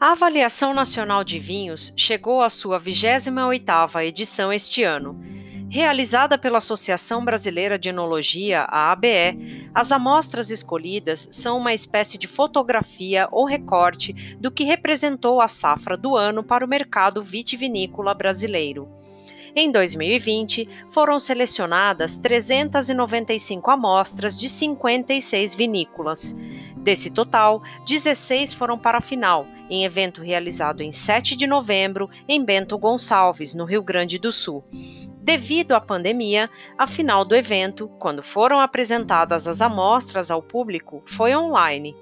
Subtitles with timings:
[0.00, 5.18] A Avaliação Nacional de Vinhos chegou à sua 28ª edição este ano.
[5.70, 12.26] Realizada pela Associação Brasileira de Enologia, a ABE, as amostras escolhidas são uma espécie de
[12.26, 18.88] fotografia ou recorte do que representou a safra do ano para o mercado vitivinícola brasileiro.
[19.56, 26.34] Em 2020, foram selecionadas 395 amostras de 56 vinícolas.
[26.84, 32.44] Desse total, 16 foram para a final, em evento realizado em 7 de novembro em
[32.44, 34.62] Bento Gonçalves, no Rio Grande do Sul.
[35.22, 41.34] Devido à pandemia, a final do evento, quando foram apresentadas as amostras ao público, foi
[41.34, 41.96] online.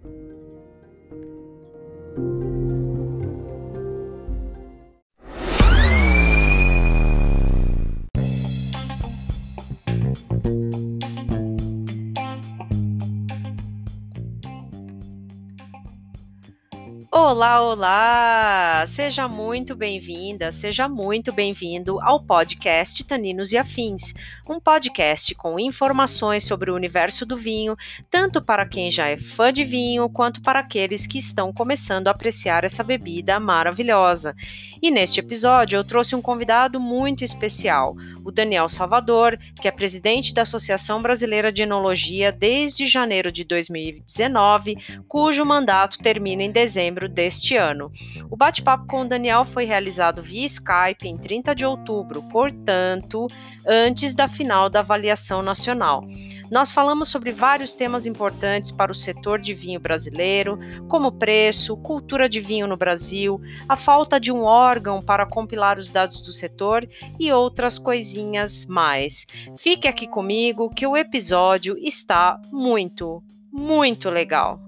[17.20, 18.84] Olá, olá!
[18.86, 24.14] Seja muito bem-vinda, seja muito bem-vindo ao podcast Taninos e Afins,
[24.48, 27.76] um podcast com informações sobre o universo do vinho,
[28.08, 32.12] tanto para quem já é fã de vinho, quanto para aqueles que estão começando a
[32.12, 34.32] apreciar essa bebida maravilhosa.
[34.80, 40.32] E neste episódio eu trouxe um convidado muito especial, o Daniel Salvador, que é presidente
[40.32, 44.76] da Associação Brasileira de Enologia desde janeiro de 2019,
[45.08, 47.86] cujo mandato termina em dezembro deste ano.
[48.30, 53.26] O bate-papo com o Daniel foi realizado via Skype em 30 de outubro, portanto,
[53.66, 56.04] antes da final da avaliação nacional.
[56.50, 60.58] Nós falamos sobre vários temas importantes para o setor de vinho brasileiro,
[60.88, 65.90] como preço, cultura de vinho no Brasil, a falta de um órgão para compilar os
[65.90, 69.26] dados do setor e outras coisinhas mais.
[69.58, 74.58] Fique aqui comigo que o episódio está muito, muito legal.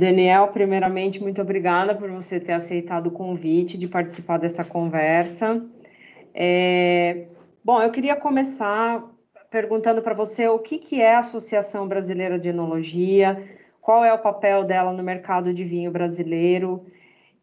[0.00, 5.62] Daniel, primeiramente, muito obrigada por você ter aceitado o convite de participar dessa conversa.
[6.34, 7.26] É,
[7.62, 9.04] bom, eu queria começar
[9.50, 13.46] perguntando para você o que, que é a Associação Brasileira de Enologia,
[13.82, 16.86] qual é o papel dela no mercado de vinho brasileiro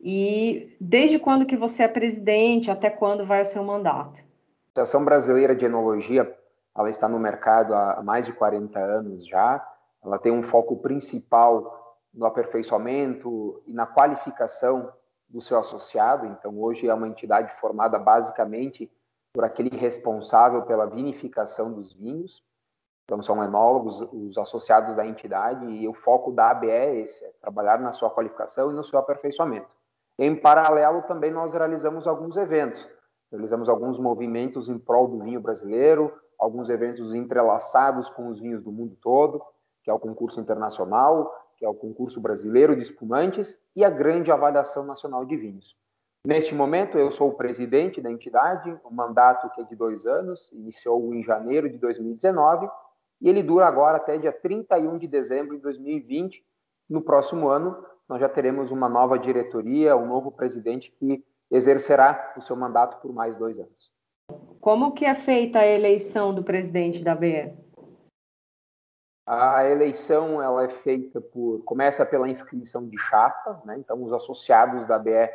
[0.02, 4.20] e desde quando que você é presidente, até quando vai o seu mandato?
[4.20, 6.36] A Associação Brasileira de Enologia,
[6.76, 9.64] ela está no mercado há mais de 40 anos já,
[10.04, 11.87] ela tem um foco principal
[12.18, 14.92] no aperfeiçoamento e na qualificação
[15.30, 16.26] do seu associado.
[16.26, 18.92] Então, hoje é uma entidade formada basicamente
[19.32, 22.44] por aquele responsável pela vinificação dos vinhos.
[23.06, 27.32] Então, são enólogos, os associados da entidade, e o foco da ABE é esse, é
[27.40, 29.74] trabalhar na sua qualificação e no seu aperfeiçoamento.
[30.18, 32.90] Em paralelo, também nós realizamos alguns eventos.
[33.32, 38.72] Realizamos alguns movimentos em prol do vinho brasileiro, alguns eventos entrelaçados com os vinhos do
[38.72, 39.42] mundo todo,
[39.84, 44.32] que é o concurso internacional, que é o concurso brasileiro de espumantes, e a grande
[44.32, 45.76] avaliação nacional de vinhos.
[46.26, 50.06] Neste momento, eu sou o presidente da entidade, o um mandato que é de dois
[50.06, 52.70] anos, iniciou em janeiro de 2019,
[53.22, 56.44] e ele dura agora até dia 31 de dezembro de 2020.
[56.90, 62.42] No próximo ano, nós já teremos uma nova diretoria, um novo presidente que exercerá o
[62.42, 63.92] seu mandato por mais dois anos.
[64.60, 67.67] Como que é feita a eleição do presidente da BE?
[69.28, 73.78] A eleição ela é feita por começa pela inscrição de chapas, né?
[73.78, 75.30] Então os associados da BE,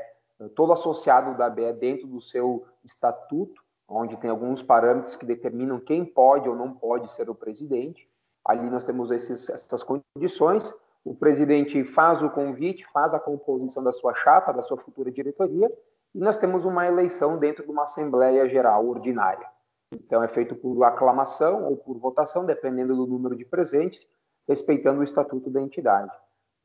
[0.55, 6.07] todo associado da BE dentro do seu estatuto, onde tem alguns parâmetros que determinam quem
[6.07, 8.09] pode ou não pode ser o presidente.
[8.43, 10.75] Ali nós temos esses, essas condições.
[11.05, 15.71] O presidente faz o convite, faz a composição da sua chapa, da sua futura diretoria,
[16.15, 19.47] e nós temos uma eleição dentro de uma assembleia geral ordinária.
[19.93, 24.09] Então, é feito por aclamação ou por votação, dependendo do número de presentes,
[24.49, 26.11] respeitando o estatuto da entidade.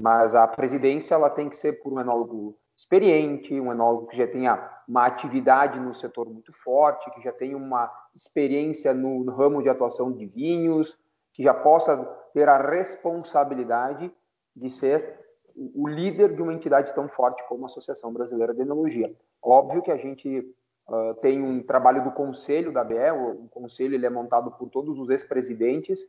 [0.01, 4.27] Mas a presidência ela tem que ser por um enólogo experiente, um enólogo que já
[4.27, 9.63] tenha uma atividade no setor muito forte, que já tenha uma experiência no, no ramo
[9.63, 10.97] de atuação de vinhos,
[11.33, 11.97] que já possa
[12.33, 14.13] ter a responsabilidade
[14.56, 15.25] de ser
[15.56, 19.12] o líder de uma entidade tão forte como a Associação Brasileira de Enologia.
[19.41, 20.56] Óbvio que a gente
[20.87, 24.69] Uh, tem um trabalho do conselho da BE, o, o conselho ele é montado por
[24.69, 25.99] todos os ex-presidentes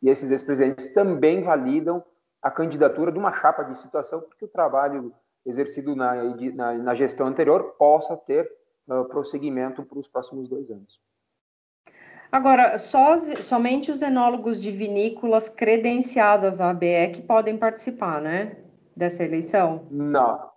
[0.00, 2.04] e esses ex-presidentes também validam
[2.40, 5.12] a candidatura de uma chapa de situação, porque o trabalho
[5.44, 6.14] exercido na,
[6.54, 8.48] na, na gestão anterior possa ter
[8.86, 11.00] uh, prosseguimento para os próximos dois anos.
[12.30, 18.56] Agora, só, somente os enólogos de vinícolas credenciadas à ABE que podem participar, né?
[18.94, 19.86] Dessa eleição?
[19.90, 20.50] Não.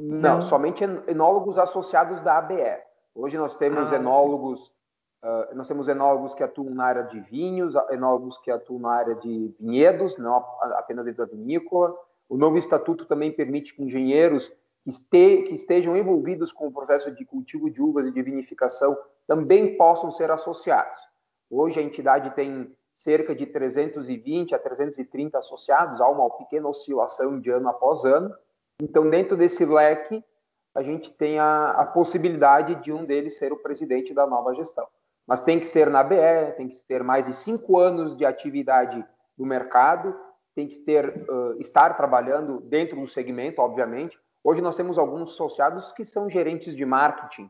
[0.00, 0.42] Não, Não.
[0.42, 2.78] somente enólogos associados da ABE.
[3.14, 3.96] Hoje nós temos ah.
[3.96, 4.66] enólogos,
[5.22, 9.14] uh, nós temos enólogos que atuam na área de vinhos, enólogos que atuam na área
[9.14, 11.94] de vinhedos, não apenas dentro da vinícola.
[12.28, 14.48] O novo estatuto também permite que engenheiros
[14.82, 18.96] que, este, que estejam envolvidos com o processo de cultivo de uvas e de vinificação
[19.26, 20.98] também possam ser associados.
[21.50, 27.50] Hoje a entidade tem cerca de 320 a 330 associados, há uma pequena oscilação de
[27.50, 28.34] ano após ano.
[28.80, 30.24] Então, dentro desse leque,
[30.74, 34.86] a gente tem a, a possibilidade de um deles ser o presidente da nova gestão.
[35.26, 36.16] Mas tem que ser na BE,
[36.56, 39.04] tem que ter mais de cinco anos de atividade
[39.38, 40.14] no mercado,
[40.54, 44.18] tem que ter uh, estar trabalhando dentro do segmento, obviamente.
[44.42, 47.48] Hoje nós temos alguns associados que são gerentes de marketing.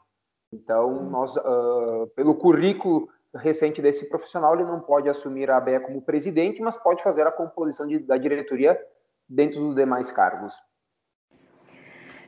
[0.52, 6.02] Então, nós, uh, pelo currículo recente desse profissional, ele não pode assumir a ABE como
[6.02, 8.78] presidente, mas pode fazer a composição de, da diretoria
[9.26, 10.54] dentro dos demais cargos.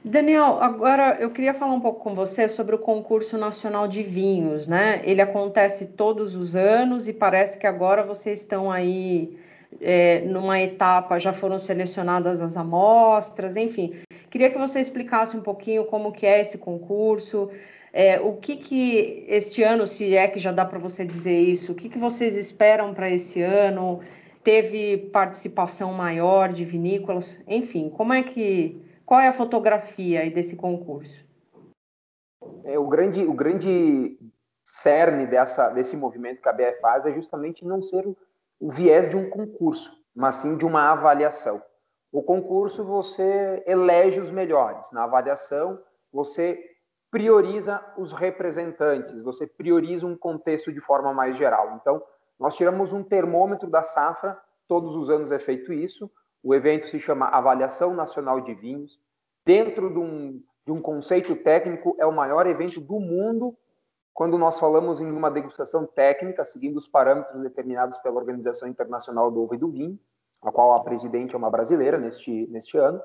[0.07, 4.69] Daniel, agora eu queria falar um pouco com você sobre o concurso nacional de vinhos,
[4.69, 5.01] né?
[5.03, 9.39] Ele acontece todos os anos e parece que agora vocês estão aí
[9.81, 13.95] é, numa etapa, já foram selecionadas as amostras, enfim.
[14.29, 17.51] Queria que você explicasse um pouquinho como que é esse concurso,
[17.91, 21.73] é, o que que este ano, se é que já dá para você dizer isso,
[21.73, 24.01] o que que vocês esperam para esse ano?
[24.43, 27.41] Teve participação maior de vinícolas?
[27.49, 31.25] Enfim, como é que qual é a fotografia desse concurso?
[32.65, 34.19] É, o, grande, o grande
[34.65, 38.17] cerne dessa, desse movimento que a BF faz é justamente não ser o,
[38.59, 41.63] o viés de um concurso, mas sim de uma avaliação.
[42.11, 45.81] O concurso você elege os melhores, na avaliação
[46.13, 46.59] você
[47.11, 51.77] prioriza os representantes, você prioriza um contexto de forma mais geral.
[51.81, 52.03] Então,
[52.39, 56.11] nós tiramos um termômetro da safra, todos os anos é feito isso,
[56.45, 59.01] o evento se chama Avaliação Nacional de Vinhos.
[59.47, 63.57] Dentro de um, de um conceito técnico, é o maior evento do mundo
[64.13, 69.43] quando nós falamos em uma degustação técnica, seguindo os parâmetros determinados pela Organização Internacional do
[69.43, 69.99] Ovo e do Vinho,
[70.43, 73.03] a qual a presidente é uma brasileira neste, neste ano.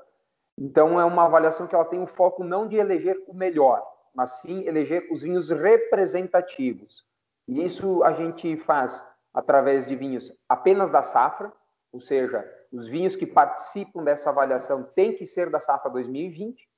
[0.56, 3.82] Então, é uma avaliação que ela tem o foco não de eleger o melhor,
[4.14, 7.06] mas sim eleger os vinhos representativos.
[7.48, 9.02] E isso a gente faz
[9.32, 11.50] através de vinhos apenas da safra,
[11.90, 16.68] ou seja, os vinhos que participam dessa avaliação têm que ser da safra 2020.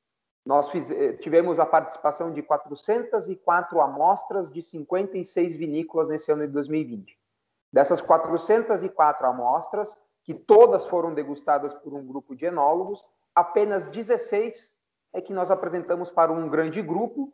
[0.45, 6.53] Nós fiz, eh, tivemos a participação de 404 amostras de 56 vinícolas nesse ano de
[6.53, 7.19] 2020.
[7.73, 14.81] Dessas 404 amostras, que todas foram degustadas por um grupo de enólogos, apenas 16
[15.13, 17.33] é que nós apresentamos para um grande grupo,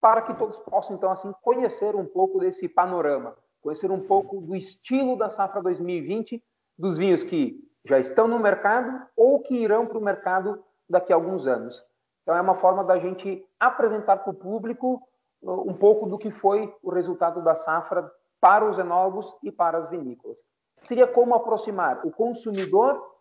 [0.00, 4.54] para que todos possam, então, assim, conhecer um pouco desse panorama, conhecer um pouco do
[4.54, 6.42] estilo da safra 2020,
[6.76, 11.16] dos vinhos que já estão no mercado ou que irão para o mercado daqui a
[11.16, 11.84] alguns anos.
[12.22, 15.02] Então, é uma forma da gente apresentar para o público
[15.42, 18.10] uh, um pouco do que foi o resultado da safra
[18.40, 20.42] para os enólogos e para as vinícolas.
[20.80, 23.14] Seria como aproximar o consumidor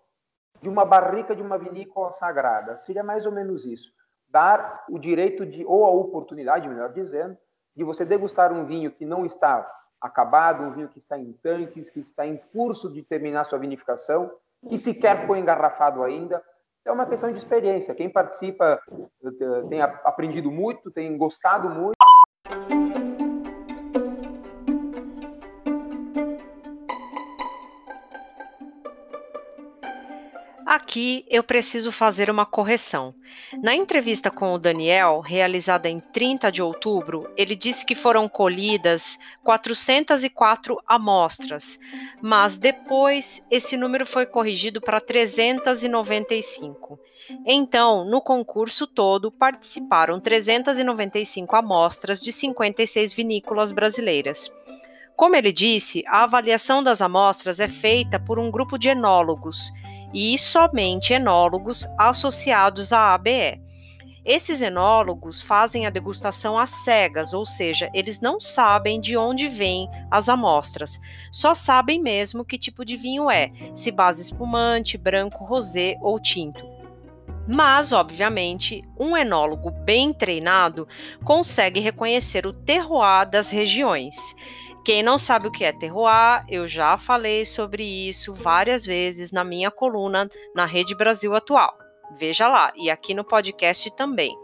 [0.61, 2.75] de uma barrica de uma vinícola sagrada.
[2.77, 3.91] Seria mais ou menos isso.
[4.29, 7.37] Dar o direito de, ou a oportunidade, melhor dizendo,
[7.75, 11.89] de você degustar um vinho que não está acabado, um vinho que está em tanques,
[11.89, 14.31] que está em curso de terminar sua vinificação,
[14.67, 16.41] que sequer foi engarrafado ainda.
[16.85, 17.95] É uma questão de experiência.
[17.95, 21.95] Quem participa eh, tem aprendido muito, tem gostado muito.
[30.73, 33.13] Aqui eu preciso fazer uma correção.
[33.61, 39.19] Na entrevista com o Daniel, realizada em 30 de outubro, ele disse que foram colhidas
[39.43, 41.79] 404 amostras,
[42.19, 46.99] mas depois esse número foi corrigido para 395.
[47.45, 54.49] Então, no concurso todo, participaram 395 amostras de 56 vinícolas brasileiras.
[55.15, 59.71] Como ele disse, a avaliação das amostras é feita por um grupo de enólogos
[60.13, 63.61] e somente enólogos associados à ABE.
[64.25, 69.89] Esses enólogos fazem a degustação às cegas, ou seja, eles não sabem de onde vêm
[70.09, 70.97] as amostras,
[71.29, 76.65] só sabem mesmo que tipo de vinho é, se base espumante, branco, rosé ou tinto.
[77.45, 80.87] Mas, obviamente, um enólogo bem treinado
[81.25, 84.15] consegue reconhecer o terroir das regiões
[84.83, 89.41] Quem não sabe o que é terroir, eu já falei sobre isso várias vezes na
[89.41, 91.73] minha coluna na Rede Brasil Atual.
[92.19, 94.35] Veja lá, e aqui no podcast também.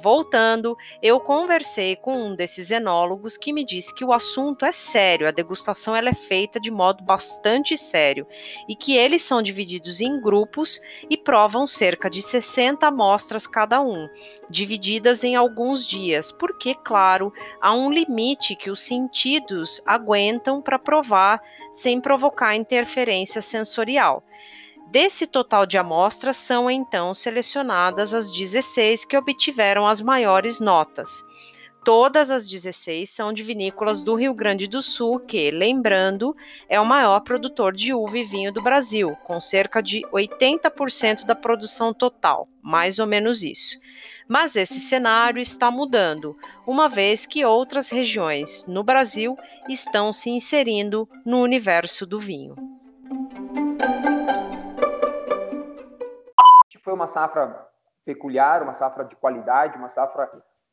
[0.00, 5.26] Voltando, eu conversei com um desses enólogos que me disse que o assunto é sério,
[5.26, 8.26] a degustação ela é feita de modo bastante sério
[8.68, 14.08] e que eles são divididos em grupos e provam cerca de 60 amostras cada um,
[14.48, 21.42] divididas em alguns dias, porque, claro, há um limite que os sentidos aguentam para provar
[21.72, 24.22] sem provocar interferência sensorial.
[24.90, 31.22] Desse total de amostras são então selecionadas as 16 que obtiveram as maiores notas.
[31.84, 36.34] Todas as 16 são de vinícolas do Rio Grande do Sul, que, lembrando,
[36.70, 41.34] é o maior produtor de uva e vinho do Brasil, com cerca de 80% da
[41.34, 43.78] produção total, mais ou menos isso.
[44.26, 46.34] Mas esse cenário está mudando,
[46.66, 49.36] uma vez que outras regiões no Brasil
[49.68, 52.54] estão se inserindo no universo do vinho.
[56.88, 57.68] Foi uma safra
[58.02, 60.26] peculiar, uma safra de qualidade, uma safra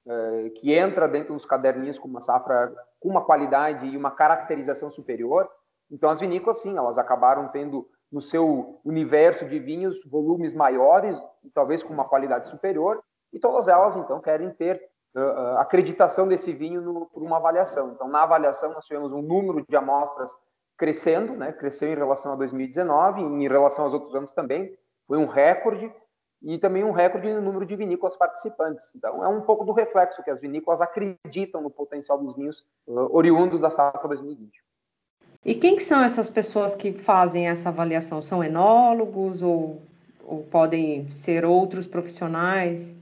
[0.05, 4.89] uh, que entra dentro dos caderninhos com uma safra com uma qualidade e uma caracterização
[4.89, 5.49] superior.
[5.91, 11.21] Então, as vinícolas, sim, elas acabaram tendo no seu universo de vinhos volumes maiores,
[11.53, 13.03] talvez com uma qualidade superior,
[13.33, 14.81] e todas elas, então, querem ter
[15.17, 17.91] uh, acreditação desse vinho no, por uma avaliação.
[17.91, 20.31] Então, na avaliação, nós tivemos um número de amostras
[20.77, 24.73] crescendo, né, cresceu em relação a 2019, e em relação aos outros anos também,
[25.07, 25.93] foi um recorde,
[26.45, 28.93] e também um recorde no número de vinícolas participantes.
[28.95, 33.09] Então, é um pouco do reflexo que as vinícolas acreditam no potencial dos vinhos uh,
[33.11, 34.63] oriundos da safra 2020.
[35.43, 38.21] E quem que são essas pessoas que fazem essa avaliação?
[38.21, 39.81] São enólogos ou,
[40.23, 42.95] ou podem ser outros profissionais?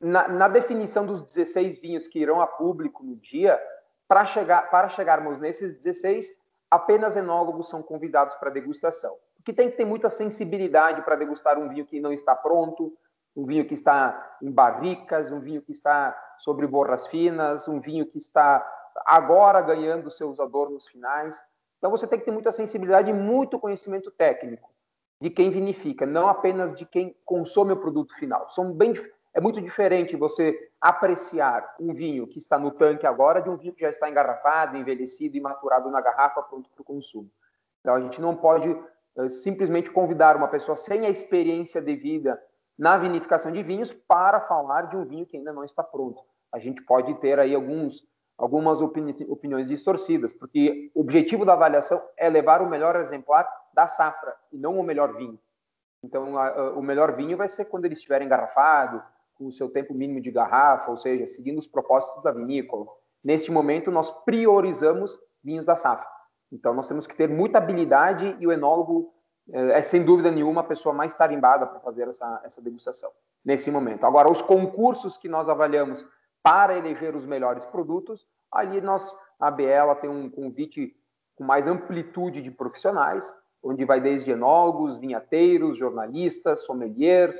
[0.00, 3.60] Na, na, definição dos 16 vinhos que irão a público no dia,
[4.06, 6.28] para chegar, para chegarmos nesses 16,
[6.70, 11.68] apenas enólogos são convidados para degustação que tem que ter muita sensibilidade para degustar um
[11.68, 12.92] vinho que não está pronto,
[13.36, 18.06] um vinho que está em barricas, um vinho que está sobre borras finas, um vinho
[18.06, 18.66] que está
[19.06, 21.38] agora ganhando seus adornos finais.
[21.78, 24.70] Então você tem que ter muita sensibilidade e muito conhecimento técnico
[25.20, 28.48] de quem vinifica, não apenas de quem consome o produto final.
[28.50, 28.94] São bem,
[29.34, 33.74] é muito diferente você apreciar um vinho que está no tanque agora de um vinho
[33.74, 37.30] que já está engarrafado, envelhecido e maturado na garrafa pronto para o consumo.
[37.80, 38.74] Então a gente não pode
[39.28, 42.40] simplesmente convidar uma pessoa sem a experiência devida
[42.78, 46.22] na vinificação de vinhos para falar de um vinho que ainda não está pronto.
[46.52, 48.06] A gente pode ter aí alguns,
[48.38, 53.86] algumas opini opiniões distorcidas, porque o objetivo da avaliação é levar o melhor exemplar da
[53.86, 55.38] safra e não o melhor vinho.
[56.02, 59.02] Então, a, a, o melhor vinho vai ser quando ele estiver engarrafado,
[59.34, 62.86] com o seu tempo mínimo de garrafa, ou seja, seguindo os propósitos da vinícola.
[63.22, 66.06] Neste momento, nós priorizamos vinhos da safra.
[66.52, 69.12] Então, nós temos que ter muita habilidade e o enólogo
[69.52, 73.10] é, é sem dúvida nenhuma, a pessoa mais tarimbada para fazer essa, essa degustação,
[73.44, 74.04] nesse momento.
[74.04, 76.06] Agora, os concursos que nós avaliamos
[76.42, 80.96] para eleger os melhores produtos, ali nós, a BL tem um convite
[81.36, 87.38] com mais amplitude de profissionais, onde vai desde enólogos, vinhateiros, jornalistas, sommeliers,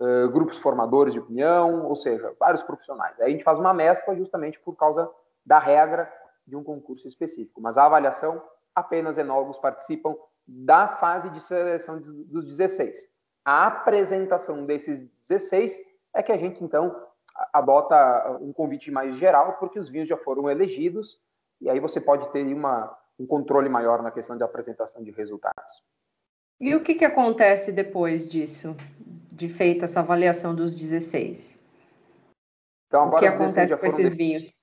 [0.00, 3.18] uh, grupos formadores de opinião, ou seja, vários profissionais.
[3.20, 5.10] Aí a gente faz uma mescla justamente por causa
[5.44, 6.12] da regra
[6.46, 7.60] de um concurso específico.
[7.60, 8.42] Mas a avaliação,
[8.74, 13.08] apenas enólogos participam da fase de seleção dos 16.
[13.44, 15.78] A apresentação desses 16
[16.14, 16.94] é que a gente, então,
[17.52, 21.20] adota um convite mais geral, porque os vinhos já foram elegidos,
[21.60, 25.82] e aí você pode ter uma, um controle maior na questão de apresentação de resultados.
[26.60, 28.76] E o que, que acontece depois disso,
[29.32, 31.58] de feita essa avaliação dos 16?
[32.86, 34.54] Então, agora o que acontece com esses vinhos?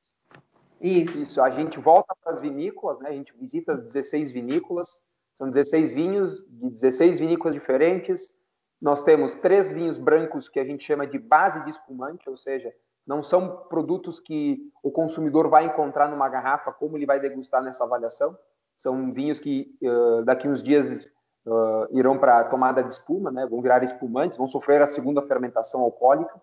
[0.81, 1.21] Isso.
[1.21, 1.41] Isso.
[1.41, 3.09] A gente volta para as vinícolas, né?
[3.09, 5.01] A gente visita as 16 vinícolas.
[5.36, 8.33] São 16 vinhos de 16 vinícolas diferentes.
[8.81, 12.74] Nós temos três vinhos brancos que a gente chama de base de espumante, ou seja,
[13.05, 17.83] não são produtos que o consumidor vai encontrar numa garrafa como ele vai degustar nessa
[17.83, 18.38] avaliação.
[18.75, 21.05] São vinhos que uh, daqui uns dias
[21.45, 23.45] uh, irão para a tomada de espuma, né?
[23.45, 26.39] vão virar espumantes, vão sofrer a segunda fermentação alcoólica.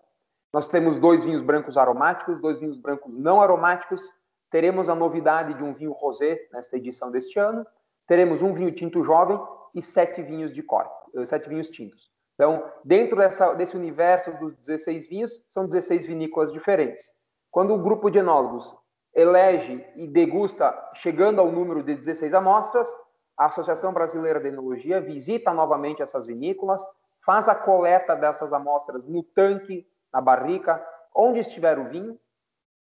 [0.53, 4.13] Nós temos dois vinhos brancos aromáticos, dois vinhos brancos não aromáticos
[4.49, 7.65] teremos a novidade de um vinho rosé nesta edição deste ano.
[8.07, 9.39] Teremos um vinho tinto jovem
[9.75, 12.09] e sete vinhos de corte, eh, sete vinhos tintos.
[12.35, 17.11] Então, dentro dessa, desse universo dos 16 vinhos, são 16 vinícolas diferentes.
[17.49, 18.75] Quando o grupo de enólogos
[19.13, 22.87] elege e degusta, chegando ao número de 16 amostras,
[23.35, 26.85] a Associação Brasileira de Enologia visita novamente essas vinícolas,
[27.25, 30.83] faz a coleta dessas amostras no tanque, na barrica,
[31.15, 32.19] onde estiver o vinho,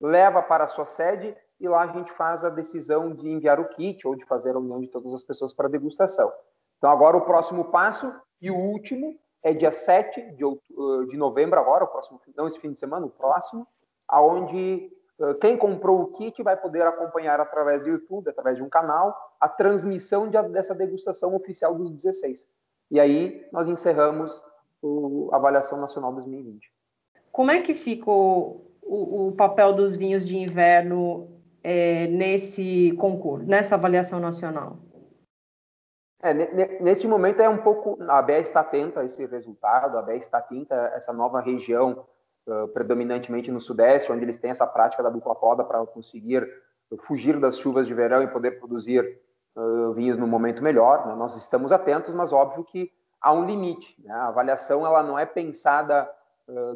[0.03, 3.69] leva para a sua sede e lá a gente faz a decisão de enviar o
[3.69, 6.31] kit ou de fazer a união de todas as pessoas para degustação.
[6.77, 10.45] Então, agora o próximo passo e o último é dia 7 de,
[11.09, 13.67] de novembro, agora, o próximo, não esse fim de semana, o próximo,
[14.09, 14.91] aonde
[15.41, 19.49] quem comprou o kit vai poder acompanhar através do YouTube, através de um canal, a
[19.49, 22.47] transmissão de, dessa degustação oficial dos 16.
[22.91, 24.43] E aí nós encerramos
[25.33, 26.73] a avaliação nacional 2020.
[27.31, 28.11] Como é que fica
[28.93, 31.29] o, o, papel dos vinhos de inverno
[31.65, 34.77] é, nesse concurso, nessa avaliação nacional?
[36.23, 36.35] É,
[36.81, 37.97] nesse momento é um pouco.
[38.03, 42.05] A ABE está atenta a esse resultado, a ABE está atenta a essa nova região,
[42.47, 46.47] uh, predominantemente no Sudeste, onde eles têm essa prática da dupla poda para conseguir
[46.99, 49.19] fugir das chuvas de verão e poder produzir
[49.57, 51.07] uh, vinhos no momento melhor.
[51.07, 51.15] Né?
[51.15, 53.97] Nós estamos atentos, mas óbvio que há um limite.
[54.05, 54.13] Né?
[54.13, 56.09] A avaliação ela não é pensada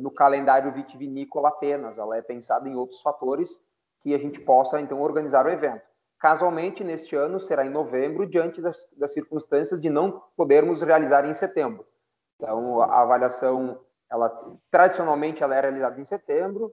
[0.00, 3.62] no calendário vitivinícola apenas, ela é pensada em outros fatores
[4.00, 5.82] que a gente possa, então, organizar o evento.
[6.18, 11.34] Casualmente, neste ano, será em novembro, diante das, das circunstâncias de não podermos realizar em
[11.34, 11.84] setembro.
[12.36, 13.80] Então, a avaliação,
[14.10, 14.30] ela
[14.70, 16.72] tradicionalmente, ela é realizada em setembro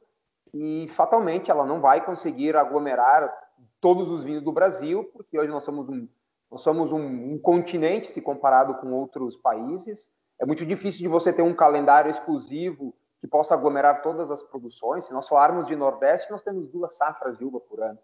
[0.54, 3.34] e, fatalmente, ela não vai conseguir aglomerar
[3.82, 6.08] todos os vinhos do Brasil, porque hoje nós somos um,
[6.50, 10.10] nós somos um, um continente, se comparado com outros países.
[10.44, 15.06] É muito difícil de você ter um calendário exclusivo que possa aglomerar todas as produções.
[15.06, 17.98] Se nós falarmos de Nordeste, nós temos duas safras de uva por ano.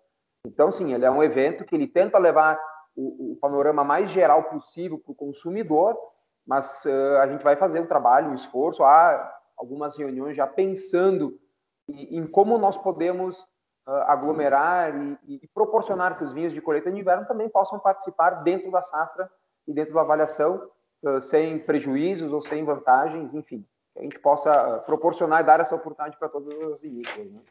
[0.48, 2.58] Então, sim, ele é um evento que ele tenta levar
[2.96, 5.98] o, o panorama mais geral possível para o consumidor,
[6.48, 8.86] mas uh, a gente vai fazer um trabalho, um esforço.
[8.86, 11.38] Há algumas reuniões já pensando
[11.90, 13.42] em, em como nós podemos
[13.86, 18.44] uh, aglomerar e, e, proporcionar que os vinhos de colheita de inverno também possam participar
[18.44, 19.30] dentro da safra
[19.68, 20.72] e dentro da avaliação,
[21.22, 26.18] sem prejuízos ou sem vantagens, enfim que a gente possa proporcionar e dar essa oportunidade
[26.18, 27.32] para todas as vinícolas.
[27.32, 27.42] Né?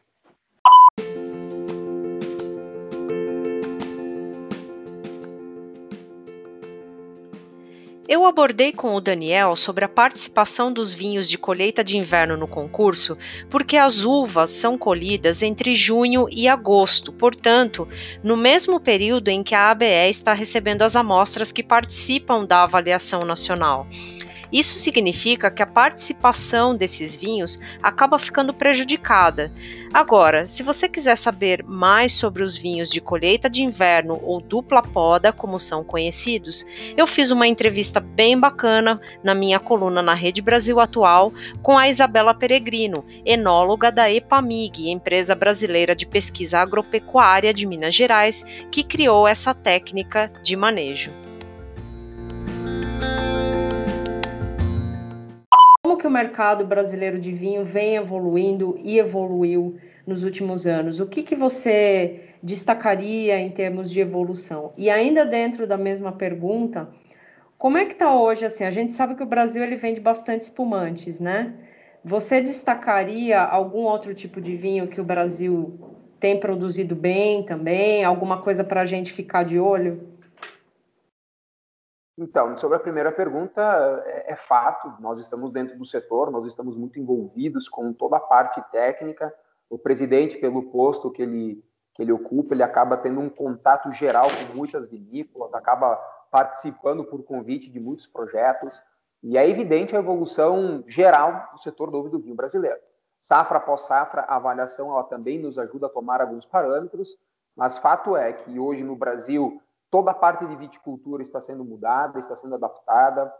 [8.09, 12.47] Eu abordei com o Daniel sobre a participação dos vinhos de colheita de inverno no
[12.47, 13.15] concurso,
[13.51, 17.87] porque as uvas são colhidas entre junho e agosto, portanto,
[18.23, 23.23] no mesmo período em que a ABE está recebendo as amostras que participam da avaliação
[23.23, 23.85] nacional.
[24.51, 29.51] Isso significa que a participação desses vinhos acaba ficando prejudicada.
[29.93, 34.81] Agora, se você quiser saber mais sobre os vinhos de colheita de inverno ou dupla
[34.81, 40.41] poda, como são conhecidos, eu fiz uma entrevista bem bacana na minha coluna na Rede
[40.41, 47.65] Brasil Atual com a Isabela Peregrino, enóloga da EPAMIG, empresa brasileira de pesquisa agropecuária de
[47.65, 51.28] Minas Gerais, que criou essa técnica de manejo.
[55.99, 60.99] Que o mercado brasileiro de vinho vem evoluindo e evoluiu nos últimos anos?
[60.99, 64.73] O que, que você destacaria em termos de evolução?
[64.75, 66.89] E ainda dentro da mesma pergunta,
[67.57, 68.45] como é que está hoje?
[68.45, 71.53] Assim, a gente sabe que o Brasil ele vende bastante espumantes, né?
[72.03, 75.77] Você destacaria algum outro tipo de vinho que o Brasil
[76.19, 78.03] tem produzido bem também?
[78.03, 80.18] Alguma coisa para a gente ficar de olho?
[82.21, 83.61] Então, sobre a primeira pergunta,
[84.05, 88.19] é, é, fato, nós estamos dentro do setor, nós estamos muito envolvidos com toda a
[88.19, 89.33] parte técnica.
[89.69, 94.27] O presidente, pelo posto que ele, que ele ocupa, ele acaba tendo um contato geral
[94.27, 95.95] com muitas vinícolas, acaba
[96.29, 98.81] participando por convite de muitos projetos,
[99.23, 102.79] e é evidente a evolução geral do setor do do vinho brasileiro.
[103.21, 107.17] Safra após safra, a avaliação ela também nos ajuda a tomar alguns parâmetros,
[107.55, 112.19] mas fato é que hoje no Brasil Toda a parte de viticultura está sendo mudada,
[112.19, 113.33] está sendo adaptada.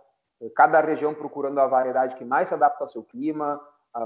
[0.55, 3.59] Cada região procurando a variedade que mais se adapta ao seu clima,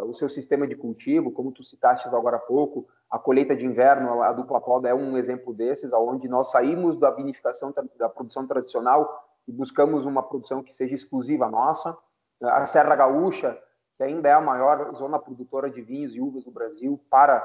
[0.07, 4.23] o seu sistema de cultivo, como tu citaste agora há pouco, a colheita de inverno,
[4.23, 9.23] a dupla poda é um exemplo desses, onde nós saímos da vinificação da produção tradicional
[9.47, 11.95] e buscamos uma produção que seja exclusiva nossa.
[12.41, 13.57] A Serra Gaúcha,
[13.95, 17.39] que ainda é a maior zona produtora de vinhos e uvas do Brasil para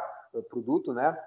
[0.48, 1.18] produto, né?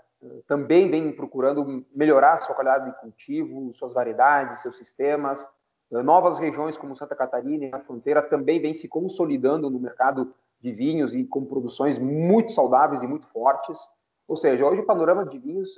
[0.48, 5.48] Também vem procurando melhorar sua qualidade de cultivo, suas variedades, seus sistemas.
[5.90, 10.72] Novas regiões como Santa Catarina e a fronteira também vem se consolidando no mercado de
[10.72, 13.80] vinhos e com produções muito saudáveis e muito fortes.
[14.28, 15.70] Ou seja, hoje o panorama de vinhos,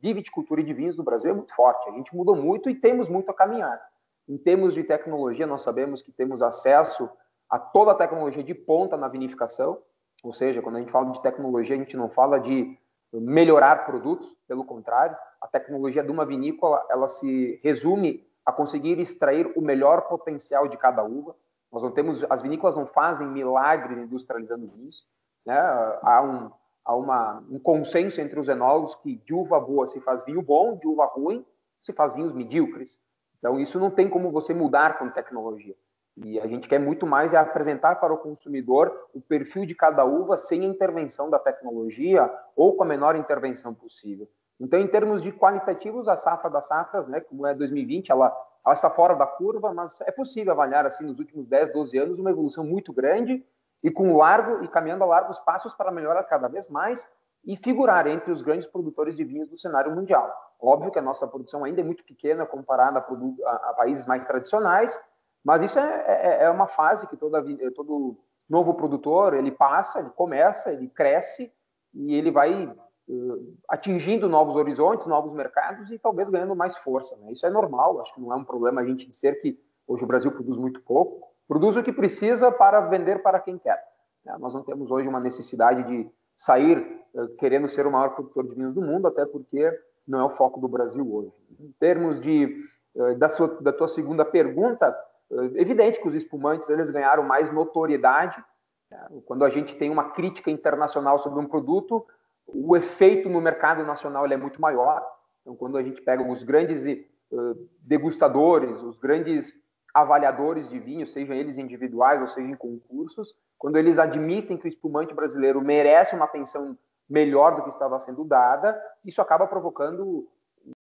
[0.00, 1.88] de viticultura e de vinhos no Brasil é muito forte.
[1.88, 3.80] A gente mudou muito e temos muito a caminhar.
[4.26, 7.08] Em termos de tecnologia, nós sabemos que temos acesso
[7.48, 9.78] a toda a tecnologia de ponta na vinificação.
[10.24, 12.76] Ou seja, quando a gente fala de tecnologia, a gente não fala de
[13.12, 19.50] melhorar produtos, pelo contrário, a tecnologia de uma vinícola ela se resume a conseguir extrair
[19.56, 21.34] o melhor potencial de cada uva.
[21.72, 25.06] Nós não temos, as vinícolas não fazem milagres industrializando vinhos.
[25.46, 25.56] Né?
[26.02, 26.50] Há, um,
[26.84, 30.76] há uma, um consenso entre os enólogos que de uva boa se faz vinho bom,
[30.76, 31.44] de uva ruim
[31.80, 33.00] se faz vinhos medíocres.
[33.38, 35.74] Então, isso não tem como você mudar com tecnologia.
[36.16, 40.04] E a gente quer muito mais é apresentar para o consumidor o perfil de cada
[40.04, 44.28] uva sem a intervenção da tecnologia ou com a menor intervenção possível.
[44.58, 48.26] Então, em termos de qualitativos, a safra das safras, né, como é 2020, ela,
[48.64, 52.18] ela está fora da curva, mas é possível avaliar, assim, nos últimos 10, 12 anos,
[52.18, 53.42] uma evolução muito grande
[53.82, 57.08] e com largo e caminhando a largos passos para melhorar cada vez mais
[57.42, 60.30] e figurar entre os grandes produtores de vinhos do cenário mundial.
[60.60, 65.02] Óbvio que a nossa produção ainda é muito pequena comparada a, a, países mais tradicionais,
[65.44, 67.42] mas isso é, é, é uma fase que toda,
[67.74, 71.52] todo novo produtor ele passa, ele começa, ele cresce
[71.94, 77.16] e ele vai uh, atingindo novos horizontes, novos mercados e talvez ganhando mais força.
[77.18, 77.32] Né?
[77.32, 80.06] Isso é normal, acho que não é um problema a gente dizer que hoje o
[80.06, 83.80] Brasil produz muito pouco, produz o que precisa para vender para quem quer.
[84.24, 84.36] Né?
[84.38, 86.78] Nós não temos hoje uma necessidade de sair
[87.14, 89.70] uh, querendo ser o maior produtor de vinhos do mundo, até porque
[90.06, 91.32] não é o foco do Brasil hoje.
[91.60, 92.64] Em termos de
[92.96, 95.09] uh, da, sua, da tua segunda pergunta, é
[95.54, 98.42] evidente que os espumantes eles ganharam mais notoriedade.
[98.90, 99.08] Né?
[99.24, 102.06] Quando a gente tem uma crítica internacional sobre um produto,
[102.46, 105.04] o efeito no mercado nacional é muito maior.
[105.40, 109.54] Então, quando a gente pega os grandes uh, degustadores, os grandes
[109.94, 114.68] avaliadores de vinho, sejam eles individuais ou seja em concursos, quando eles admitem que o
[114.68, 116.76] espumante brasileiro merece uma atenção
[117.08, 120.28] melhor do que estava sendo dada, isso acaba provocando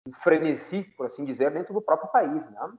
[0.07, 2.49] um frenesi, por assim dizer, dentro do próprio país.
[2.51, 2.73] Né?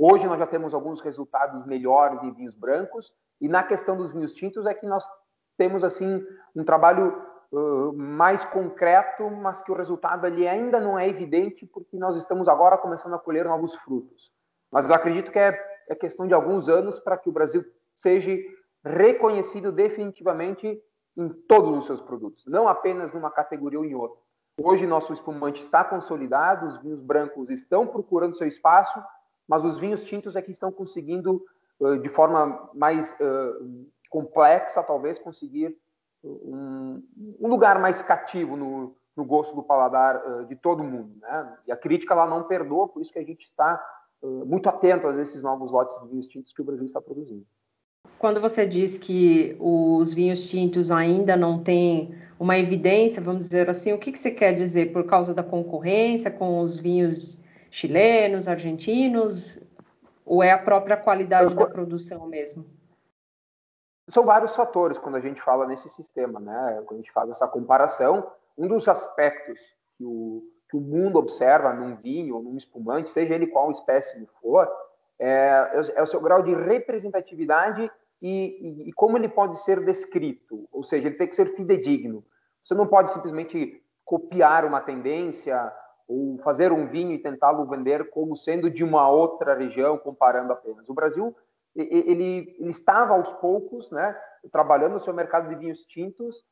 [0.00, 4.32] Hoje nós já temos alguns resultados melhores em vinhos brancos e na questão dos vinhos
[4.32, 5.04] tintos é que nós
[5.56, 11.08] temos assim um trabalho uh, mais concreto, mas que o resultado ali ainda não é
[11.08, 14.30] evidente porque nós estamos agora começando a colher novos frutos.
[14.70, 15.58] Mas eu acredito que é,
[15.88, 17.64] é questão de alguns anos para que o Brasil
[17.96, 18.30] seja
[18.84, 20.80] reconhecido definitivamente
[21.16, 24.20] em todos os seus produtos, não apenas numa categoria ou em outra.
[24.60, 29.02] Hoje nosso espumante está consolidado, os vinhos brancos estão procurando seu espaço
[29.48, 31.42] mas os vinhos tintos é que estão conseguindo,
[32.02, 33.16] de forma mais
[34.10, 35.76] complexa, talvez, conseguir
[36.22, 37.02] um,
[37.40, 41.16] um lugar mais cativo no, no gosto do paladar de todo mundo.
[41.20, 41.56] Né?
[41.66, 43.82] E a crítica lá não perdoa, por isso que a gente está
[44.22, 47.46] muito atento a esses novos lotes de vinhos tintos que o Brasil está produzindo.
[48.18, 53.92] Quando você diz que os vinhos tintos ainda não têm uma evidência, vamos dizer assim,
[53.92, 54.92] o que, que você quer dizer?
[54.92, 57.38] Por causa da concorrência com os vinhos
[57.70, 59.58] chilenos, argentinos,
[60.24, 62.66] ou é a própria qualidade da produção mesmo?
[64.08, 66.82] São vários fatores quando a gente fala nesse sistema, né?
[66.86, 69.60] Quando a gente faz essa comparação, um dos aspectos
[69.96, 74.26] que o, que o mundo observa num vinho ou num espumante, seja ele qual espécie
[74.40, 74.68] for,
[75.18, 80.68] é, é o seu grau de representatividade e, e, e, como ele pode ser descrito,
[80.72, 82.24] ou seja, ele tem que ser fidedigno.
[82.64, 85.72] Você não pode simplesmente copiar uma tendência
[86.08, 90.88] ou fazer um vinho e tentá-lo vender como sendo de uma outra região, comparando apenas.
[90.88, 91.36] O Brasil
[91.76, 94.16] ele, ele estava aos poucos, né,
[94.50, 96.42] trabalhando no seu mercado de vinhos tintos,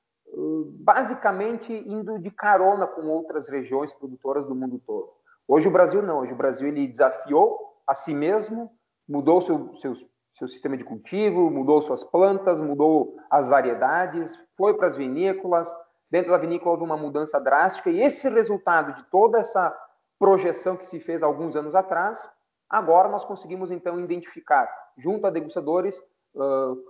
[0.79, 5.11] basicamente indo de carona com outras regiões produtoras do mundo todo.
[5.49, 8.71] Hoje o Brasil não, hoje o Brasil ele desafiou a si mesmo,
[9.09, 9.95] mudou seu, seu,
[10.35, 15.73] seu sistema de cultivo, mudou suas plantas, mudou as variedades, foi para as vinícolas,
[16.11, 19.77] Dentro da vinícola houve uma mudança drástica e esse resultado de toda essa
[20.19, 22.29] projeção que se fez alguns anos atrás,
[22.69, 26.01] agora nós conseguimos então identificar, junto a degustadores,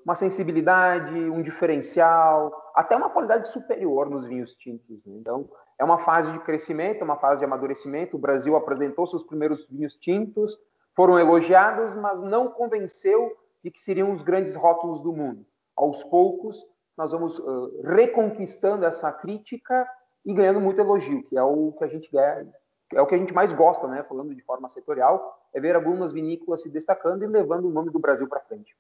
[0.05, 5.05] uma sensibilidade, um diferencial, até uma qualidade superior nos vinhos tintos.
[5.07, 5.17] Né?
[5.21, 5.49] Então,
[5.79, 8.17] é uma fase de crescimento, uma fase de amadurecimento.
[8.17, 10.59] O Brasil apresentou seus primeiros vinhos tintos,
[10.95, 15.47] foram elogiados, mas não convenceu de que seriam os grandes rótulos do mundo.
[15.77, 16.57] Aos poucos,
[16.97, 19.87] nós vamos uh, reconquistando essa crítica
[20.25, 22.47] e ganhando muito elogio, que é o que a gente quer,
[22.93, 24.03] é o que a gente mais gosta, né?
[24.03, 27.99] Falando de forma setorial, é ver algumas vinícolas se destacando e levando o nome do
[27.99, 28.77] Brasil para frente.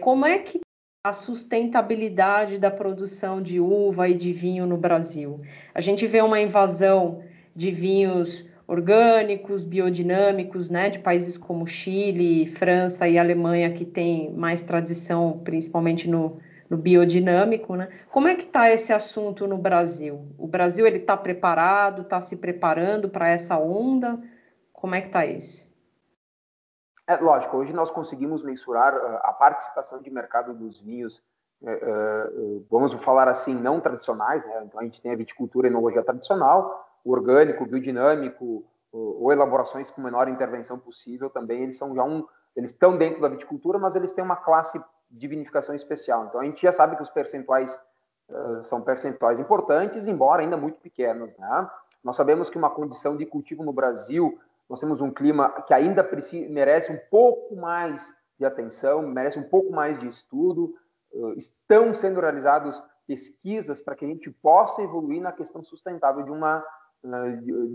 [0.00, 0.60] Como é que
[1.04, 5.40] a sustentabilidade da produção de uva e de vinho no Brasil?
[5.74, 7.22] A gente vê uma invasão
[7.54, 14.62] de vinhos orgânicos, biodinâmicos, né, de países como Chile, França e Alemanha que têm mais
[14.62, 17.88] tradição, principalmente no, no biodinâmico, né?
[18.10, 20.26] Como é que está esse assunto no Brasil?
[20.38, 24.20] O Brasil ele está preparado, está se preparando para essa onda?
[24.72, 25.66] Como é que está isso?
[27.06, 27.56] É lógico.
[27.56, 31.22] Hoje nós conseguimos mensurar ah, a participação de mercado dos vinhos,
[31.64, 32.30] é, é,
[32.70, 34.64] vamos falar assim, não tradicionais, né?
[34.66, 39.90] Então a gente tem a viticultura e enologia tradicional, o orgânico, o biodinâmico, ou elaborações
[39.90, 42.26] com menor intervenção possível também, eles são já um,
[42.56, 46.26] eles estão dentro da viticultura, mas eles têm uma classe de vinificação especial.
[46.26, 47.74] Então a gente já sabe que os percentuais
[48.28, 51.36] uh, são percentuais importantes, embora ainda muito pequenos.
[51.38, 51.70] Né?
[52.02, 56.04] Nós sabemos que uma condição de cultivo no Brasil, nós temos um clima que ainda
[56.04, 60.74] precisa, merece um pouco mais de atenção, merece um pouco mais de estudo.
[61.12, 66.30] Uh, estão sendo realizados pesquisas para que a gente possa evoluir na questão sustentável de
[66.30, 66.62] uma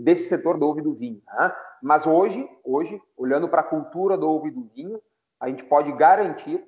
[0.02, 1.22] desse setor do ovo e do vinho.
[1.26, 1.52] Né?
[1.82, 5.00] Mas hoje, hoje, olhando para a cultura do ovo e do vinho,
[5.40, 6.62] a gente pode garantir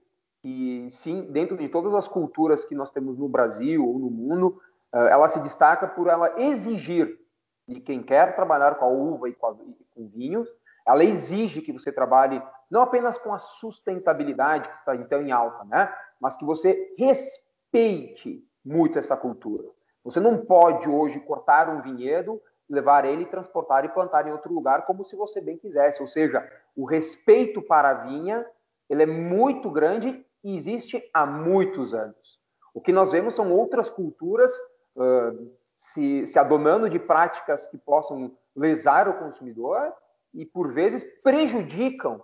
[0.47, 4.63] que sim, dentro de todas as culturas que nós temos no Brasil ou no mundo,
[4.93, 7.19] ela se destaca por ela exigir
[7.67, 10.49] de quem quer trabalhar com a uva e com, a, e com vinhos,
[10.87, 15.65] ela exige que você trabalhe não apenas com a sustentabilidade que está então em alta,
[15.65, 15.93] né?
[16.21, 19.65] Mas que você respeite muito essa cultura.
[20.05, 24.87] Você não pode hoje cortar um vinhedo, levar ele, transportar e plantar em outro lugar
[24.87, 26.01] como se você bem quisesse.
[26.01, 28.47] Ou seja, o respeito para a vinha
[28.89, 32.39] ele é muito grande e existe há muitos anos.
[32.75, 34.53] O que nós vemos são outras culturas
[34.95, 39.93] uh, se, se adonando de práticas que possam lesar o consumidor
[40.35, 42.23] e, por vezes, prejudicam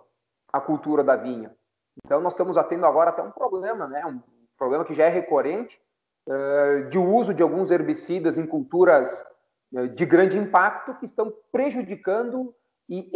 [0.51, 1.55] a cultura da vinha.
[2.05, 4.05] Então, nós estamos tendo agora até um problema, né?
[4.05, 4.21] um
[4.57, 5.79] problema que já é recorrente,
[6.27, 9.25] uh, de uso de alguns herbicidas em culturas
[9.73, 12.53] uh, de grande impacto que estão prejudicando
[12.89, 13.09] e,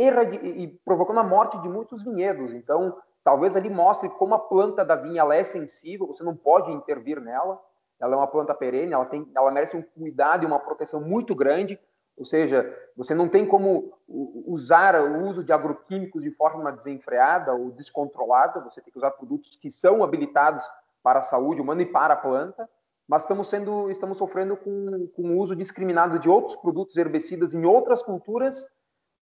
[0.63, 2.53] e, provocando a morte de muitos vinhedos.
[2.53, 7.19] Então, talvez ali mostre como a planta da vinha é sensível, você não pode intervir
[7.19, 7.61] nela,
[7.99, 11.35] ela é uma planta perene, ela, tem, ela merece um cuidado e uma proteção muito
[11.35, 11.79] grande,
[12.15, 17.71] ou seja, você não tem como usar o uso de agroquímicos de forma desenfreada ou
[17.71, 20.65] descontrolada, você tem que usar produtos que são habilitados
[21.03, 22.67] para a saúde humana e para a planta,
[23.07, 27.65] mas estamos, sendo, estamos sofrendo com, com o uso discriminado de outros produtos herbicidas em
[27.65, 28.67] outras culturas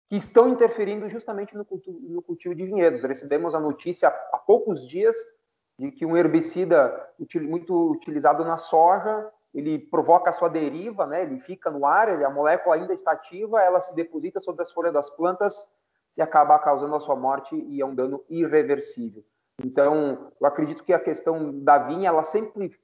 [0.10, 3.04] que estão interferindo justamente no cultivo, no cultivo de vinhedos.
[3.04, 5.16] Recebemos a notícia há poucos dias
[5.78, 7.10] de que um herbicida
[7.42, 11.24] muito utilizado na soja, ele provoca a sua deriva, né?
[11.24, 14.72] ele fica no ar, ele, a molécula ainda está ativa, ela se deposita sobre as
[14.72, 15.68] folhas das plantas
[16.16, 19.24] e acaba causando a sua morte e é um dano irreversível.
[19.64, 22.78] Então, eu acredito que a questão da vinha, ela sempre,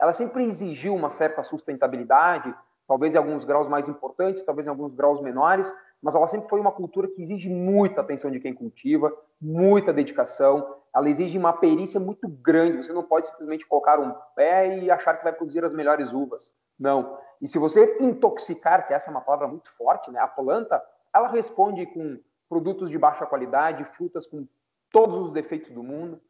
[0.00, 2.54] ela sempre exigiu uma certa sustentabilidade,
[2.86, 6.60] talvez em alguns graus mais importantes, talvez em alguns graus menores, mas ela sempre foi
[6.60, 11.98] uma cultura que exige muita atenção de quem cultiva, muita dedicação, ela exige uma perícia
[11.98, 12.84] muito grande.
[12.84, 16.54] Você não pode simplesmente colocar um pé e achar que vai produzir as melhores uvas.
[16.78, 17.18] Não.
[17.40, 20.20] E se você intoxicar, que essa é uma palavra muito forte, né?
[20.20, 20.82] A planta,
[21.14, 24.46] ela responde com produtos de baixa qualidade, frutas com
[24.90, 26.20] todos os defeitos do mundo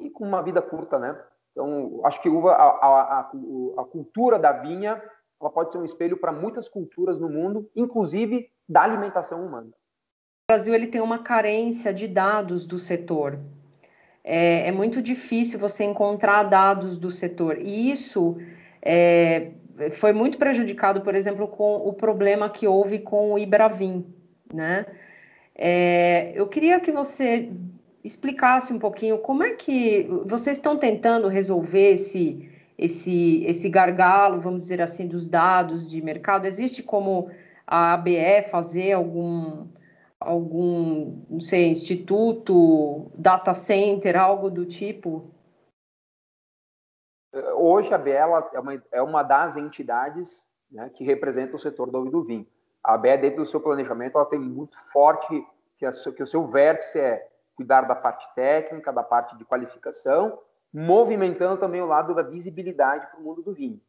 [0.00, 1.20] e com uma vida curta, né?
[1.52, 5.02] Então, acho que uva, a, a, a, a cultura da vinha,
[5.40, 9.68] ela pode ser um espelho para muitas culturas no mundo, inclusive da alimentação humana.
[9.68, 13.38] O Brasil ele tem uma carência de dados do setor
[14.26, 17.58] é, é muito difícil você encontrar dados do setor.
[17.60, 18.36] E isso
[18.82, 19.52] é,
[19.92, 24.04] foi muito prejudicado, por exemplo, com o problema que houve com o Ibravin,
[24.52, 24.84] né?
[25.54, 27.50] É, eu queria que você
[28.02, 34.64] explicasse um pouquinho como é que vocês estão tentando resolver esse, esse, esse gargalo, vamos
[34.64, 36.46] dizer assim, dos dados de mercado.
[36.46, 37.30] Existe como
[37.66, 39.66] a ABE fazer algum,
[40.20, 45.30] algum, não sei, instituto, data center, algo do tipo?
[47.56, 52.10] Hoje a Bela é uma, é uma das entidades né, que representa o setor do
[52.10, 52.46] do vinho.
[52.82, 55.44] A BE, dentro do seu planejamento, ela tem muito forte
[55.76, 60.38] que, a, que o seu vértice é cuidar da parte técnica, da parte de qualificação,
[60.72, 63.80] movimentando também o lado da visibilidade para o mundo do vinho.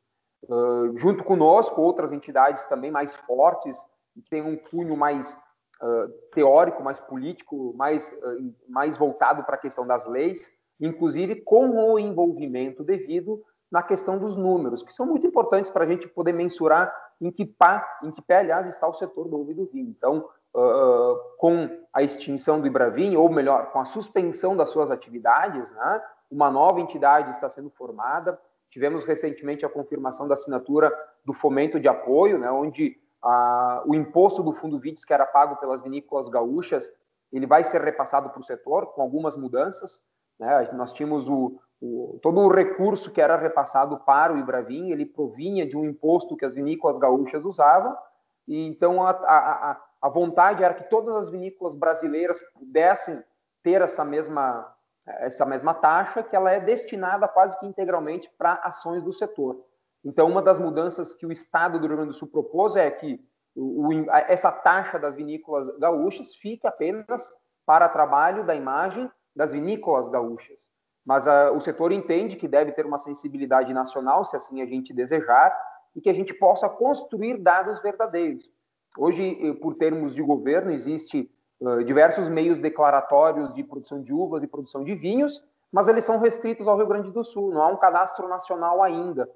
[0.95, 3.77] Junto conosco, outras entidades também mais fortes,
[4.13, 5.37] que têm um cunho mais
[5.81, 11.69] uh, teórico, mais político, mais, uh, mais voltado para a questão das leis, inclusive com
[11.69, 16.33] o envolvimento devido na questão dos números, que são muito importantes para a gente poder
[16.33, 19.65] mensurar em que, pá, em que pé, aliás, está o setor do ovo e do
[19.65, 19.89] vinho.
[19.89, 20.19] Então,
[20.55, 26.01] uh, com a extinção do Ibravin, ou melhor, com a suspensão das suas atividades, né,
[26.29, 28.39] uma nova entidade está sendo formada.
[28.77, 30.93] Tivemos recentemente a confirmação da assinatura
[31.25, 35.55] do fomento de apoio, né, onde a, o imposto do fundo VITES que era pago
[35.55, 36.87] pelas vinícolas gaúchas,
[37.33, 39.99] ele vai ser repassado para o setor com algumas mudanças.
[40.39, 40.69] Né?
[40.73, 45.65] Nós tínhamos o, o, todo o recurso que era repassado para o Ibravin, ele provinha
[45.65, 47.97] de um imposto que as vinícolas gaúchas usavam,
[48.47, 53.23] e então a, a, a vontade era que todas as vinícolas brasileiras pudessem
[53.63, 54.71] ter essa mesma,
[55.07, 59.63] essa mesma taxa, que ela é destinada quase que integralmente para ações do setor.
[60.03, 63.19] Então, uma das mudanças que o Estado do Rio Grande do Sul propôs é que
[63.55, 63.89] o,
[64.27, 67.33] essa taxa das vinícolas gaúchas fique apenas
[67.65, 70.69] para trabalho da imagem das vinícolas gaúchas.
[71.05, 74.93] mas uh, o setor entende que deve ter uma sensibilidade nacional, se assim a gente
[74.93, 75.57] desejar,
[75.95, 78.49] e que a gente possa construir dados verdadeiros.
[78.97, 81.31] Hoje, eh, por termos de governo, existe
[81.85, 86.67] diversos meios declaratórios de produção de uvas e produção de vinhos, mas eles são restritos
[86.67, 89.29] ao Rio Grande do Sul, não há um cadastro nacional ainda.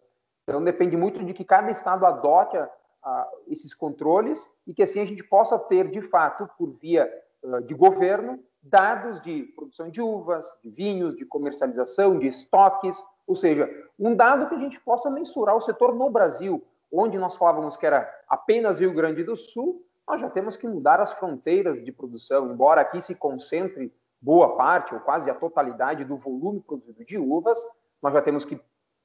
[0.44, 2.70] Então, depende muito de que cada estado adote a,
[3.04, 7.12] a, esses controles e que assim a gente possa ter, de fato, por via
[7.44, 13.36] uh, de governo, dados de produção de uvas, de vinhos, de comercialização, de estoques, ou
[13.36, 17.78] seja, um dado que a gente possa mensurar o setor no Brasil, onde nós falávamos
[17.78, 21.90] que era apenas Rio Grande do Sul, nós já temos que mudar as fronteiras de
[21.90, 27.18] produção, embora aqui se concentre boa parte ou quase a totalidade do volume produzido de
[27.18, 27.58] uvas,
[28.04, 28.60] nós já temos que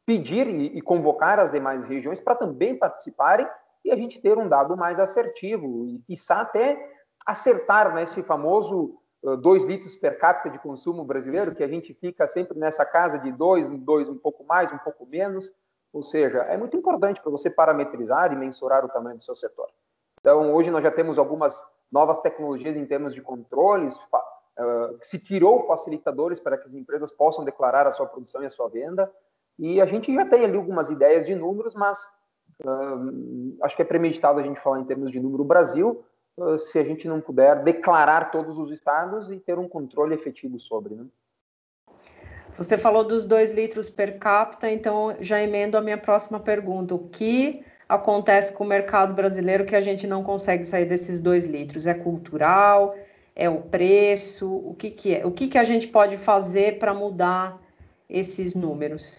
[0.05, 3.47] pedir e convocar as demais regiões para também participarem
[3.85, 6.77] e a gente ter um dado mais assertivo e, quiçá, até
[7.25, 12.27] acertar nesse né, famoso 2 litros per capita de consumo brasileiro, que a gente fica
[12.27, 15.53] sempre nessa casa de 2, 2 um pouco mais, um pouco menos.
[15.93, 19.69] Ou seja, é muito importante para você parametrizar e mensurar o tamanho do seu setor.
[20.27, 25.69] Então, hoje nós já temos algumas novas tecnologias em termos de controles, uh, se criou
[25.69, 29.09] facilitadores para que as empresas possam declarar a sua produção e a sua venda,
[29.57, 32.03] e a gente já tem ali algumas ideias de números, mas
[32.65, 36.05] uh, acho que é premeditado a gente falar em termos de número Brasil,
[36.59, 40.97] se a gente não puder declarar todos os estados e ter um controle efetivo sobre.
[40.97, 41.07] Né?
[42.59, 46.97] Você falou dos dois litros per capita, então já emendo a minha próxima pergunta.
[46.97, 51.45] O que acontece com o mercado brasileiro que a gente não consegue sair desses dois
[51.45, 51.87] litros?
[51.87, 52.97] É cultural?
[53.35, 54.51] É o preço?
[54.51, 55.27] O que, que é?
[55.27, 57.61] O que, que a gente pode fazer para mudar
[58.09, 59.17] esses números?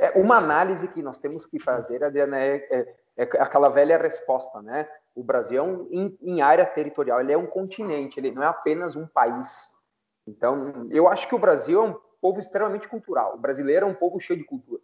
[0.00, 4.60] É, uma análise que nós temos que fazer, Adriana, é, é, é aquela velha resposta,
[4.60, 4.88] né?
[5.14, 8.46] O Brasil é um, em, em, área territorial, ele é um continente, ele não é
[8.46, 9.70] apenas um país.
[10.26, 13.34] Então, eu acho que o Brasil é um povo extremamente cultural.
[13.34, 14.80] O brasileiro é um povo cheio de cultura.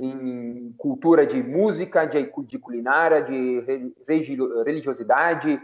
[0.00, 3.64] Em cultura de música, de, de culinária, de
[4.64, 5.60] religiosidade,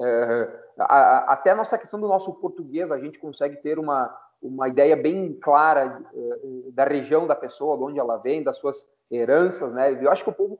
[0.00, 4.96] é, até a nossa questão do nosso português, a gente consegue ter uma, uma ideia
[4.96, 6.38] bem clara é,
[6.72, 9.92] da região da pessoa, de onde ela vem, das suas heranças, né?
[10.00, 10.58] Eu acho que o povo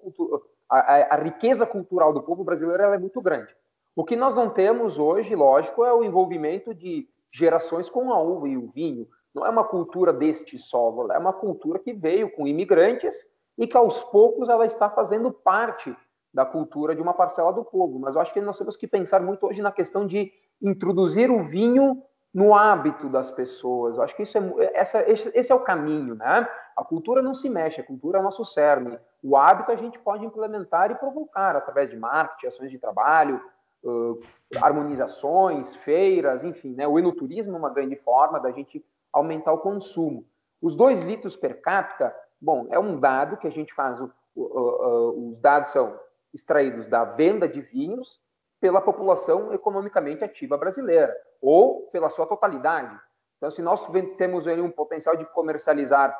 [0.69, 3.55] a, a, riqueza cultural do povo brasileiro é muito grande.
[3.95, 8.49] O que nós não temos hoje, lógico, é o envolvimento de gerações com a uva
[8.49, 9.07] e o vinho.
[9.35, 13.77] Não é uma cultura deste solo, é uma cultura que veio com imigrantes e que
[13.77, 15.97] aos poucos ela está fazendo parte
[16.33, 17.99] da cultura de uma parcela do povo.
[17.99, 21.43] Mas eu acho que nós temos que pensar muito hoje na questão de introduzir o
[21.43, 23.97] vinho no hábito das pessoas.
[23.97, 26.49] Eu acho que isso é, essa, esse é o caminho, né?
[26.75, 28.99] A cultura não se mexe, a cultura é o nosso cerne.
[29.23, 33.43] O hábito a gente pode implementar e provocar através de marketing, ações de trabalho,
[33.85, 34.19] uh,
[34.61, 36.89] harmonizações, feiras, enfim, né?
[36.89, 38.83] O enoturismo é uma grande forma da gente
[39.13, 40.27] aumentar o consumo.
[40.61, 44.43] Os dois litros per capita, bom, é um dado que a gente faz, o, o,
[44.43, 45.99] o, os dados são
[46.33, 48.21] extraídos da venda de vinhos
[48.61, 52.97] pela população economicamente ativa brasileira, ou pela sua totalidade.
[53.37, 56.17] Então, se nós temos um potencial de comercializar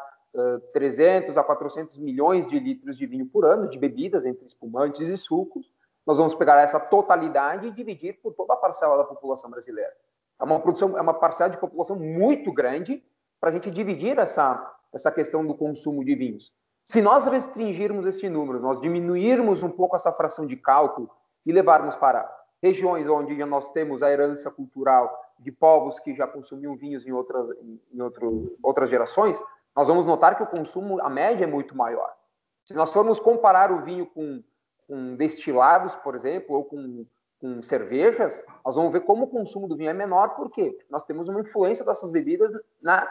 [0.73, 5.17] 300 a 400 milhões de litros de vinho por ano, de bebidas, entre espumantes e
[5.17, 5.71] sucos.
[6.07, 9.93] Nós vamos pegar essa totalidade e dividir por toda a parcela da população brasileira.
[10.43, 13.01] É uma produção, é uma parcela de população muito grande
[13.41, 16.53] para a gente dividir essa, essa questão do consumo de vinhos.
[16.83, 21.09] Se nós restringirmos esse número, nós diminuirmos um pouco essa fração de cálculo
[21.47, 22.29] e levarmos para
[22.61, 27.49] regiões onde nós temos a herança cultural de povos que já consumiam vinhos em outras,
[27.93, 29.41] em outro, outras gerações,
[29.77, 32.13] nós vamos notar que o consumo, a média é muito maior.
[32.65, 34.43] Se nós formos comparar o vinho com,
[34.89, 37.07] com destilados, por exemplo, ou com,
[37.43, 41.29] com, cervejas, nós vamos ver como o consumo do vinho é menor, porque nós temos
[41.29, 43.07] uma influência dessas bebidas na,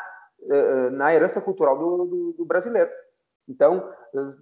[0.50, 2.90] eh, na herança cultural do, do, do brasileiro.
[3.48, 3.92] Então,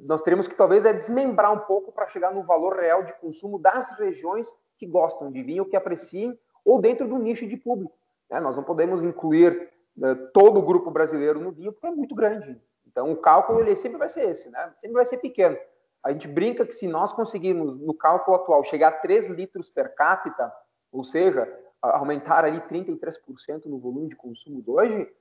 [0.01, 3.57] nós teríamos que talvez é desmembrar um pouco para chegar no valor real de consumo
[3.57, 7.97] das regiões que gostam de vinho, que apreciem, ou dentro do nicho de público.
[8.29, 8.39] Né?
[8.39, 12.61] Nós não podemos incluir né, todo o grupo brasileiro no vinho, porque é muito grande.
[12.87, 14.71] Então, o cálculo ele sempre vai ser esse, né?
[14.77, 15.57] sempre vai ser pequeno.
[16.03, 19.93] A gente brinca que se nós conseguirmos, no cálculo atual, chegar a 3 litros per
[19.95, 20.51] capita,
[20.91, 21.47] ou seja,
[21.81, 25.11] aumentar ali 33% no volume de consumo de hoje,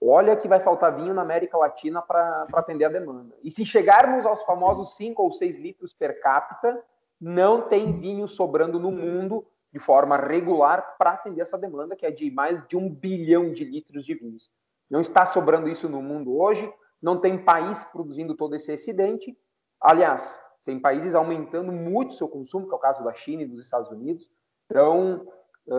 [0.00, 3.34] olha que vai faltar vinho na América Latina para atender a demanda.
[3.42, 6.82] E se chegarmos aos famosos 5 ou 6 litros per capita,
[7.20, 12.10] não tem vinho sobrando no mundo de forma regular para atender essa demanda, que é
[12.10, 14.50] de mais de um bilhão de litros de vinhos.
[14.90, 16.70] Não está sobrando isso no mundo hoje,
[17.00, 19.36] não tem país produzindo todo esse excedente.
[19.82, 23.64] Aliás, tem países aumentando muito seu consumo, que é o caso da China e dos
[23.64, 24.28] Estados Unidos.
[24.66, 25.26] Então,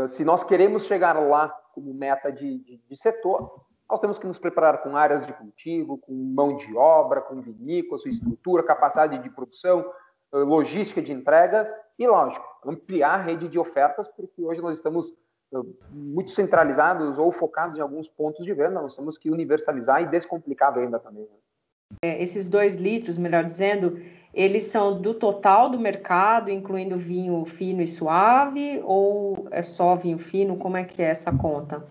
[0.07, 4.37] se nós queremos chegar lá como meta de, de, de setor, nós temos que nos
[4.37, 9.29] preparar com áreas de cultivo, com mão de obra, com vinícola, sua estrutura, capacidade de
[9.29, 9.85] produção,
[10.31, 15.13] logística de entregas e, lógico, ampliar a rede de ofertas, porque hoje nós estamos
[15.91, 20.69] muito centralizados ou focados em alguns pontos de venda, nós temos que universalizar e descomplicar
[20.69, 21.23] a venda também.
[21.23, 21.37] Né?
[22.01, 24.01] É, esses dois litros, melhor dizendo,
[24.33, 30.17] eles são do total do mercado, incluindo vinho fino e suave, ou é só vinho
[30.17, 30.57] fino?
[30.57, 31.85] Como é que é essa conta?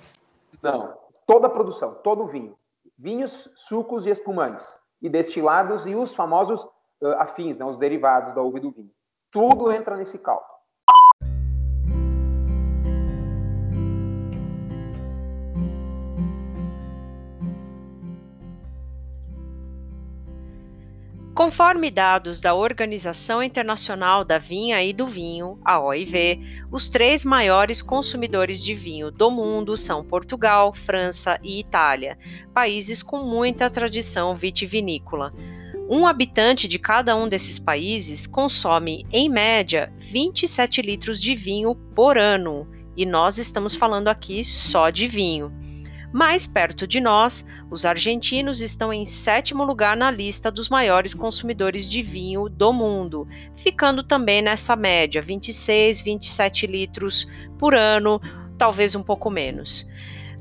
[0.61, 0.95] Não,
[1.27, 2.57] toda a produção, todo o vinho.
[2.99, 8.43] Vinhos, sucos e espumantes, e destilados e os famosos uh, afins, né, os derivados da
[8.43, 8.91] uva e do vinho.
[9.31, 10.53] Tudo entra nesse cálculo.
[21.35, 27.81] Conforme dados da Organização Internacional da Vinha e do Vinho, a OIV, os três maiores
[27.81, 32.19] consumidores de vinho do mundo são Portugal, França e Itália,
[32.53, 35.33] países com muita tradição vitivinícola.
[35.89, 42.19] Um habitante de cada um desses países consome, em média, 27 litros de vinho por
[42.19, 45.51] ano, e nós estamos falando aqui só de vinho.
[46.13, 51.91] Mais perto de nós, os argentinos estão em sétimo lugar na lista dos maiores consumidores
[51.91, 57.27] de vinho do mundo, ficando também nessa média, 26, 27 litros
[57.59, 58.21] por ano,
[58.59, 59.89] talvez um pouco menos.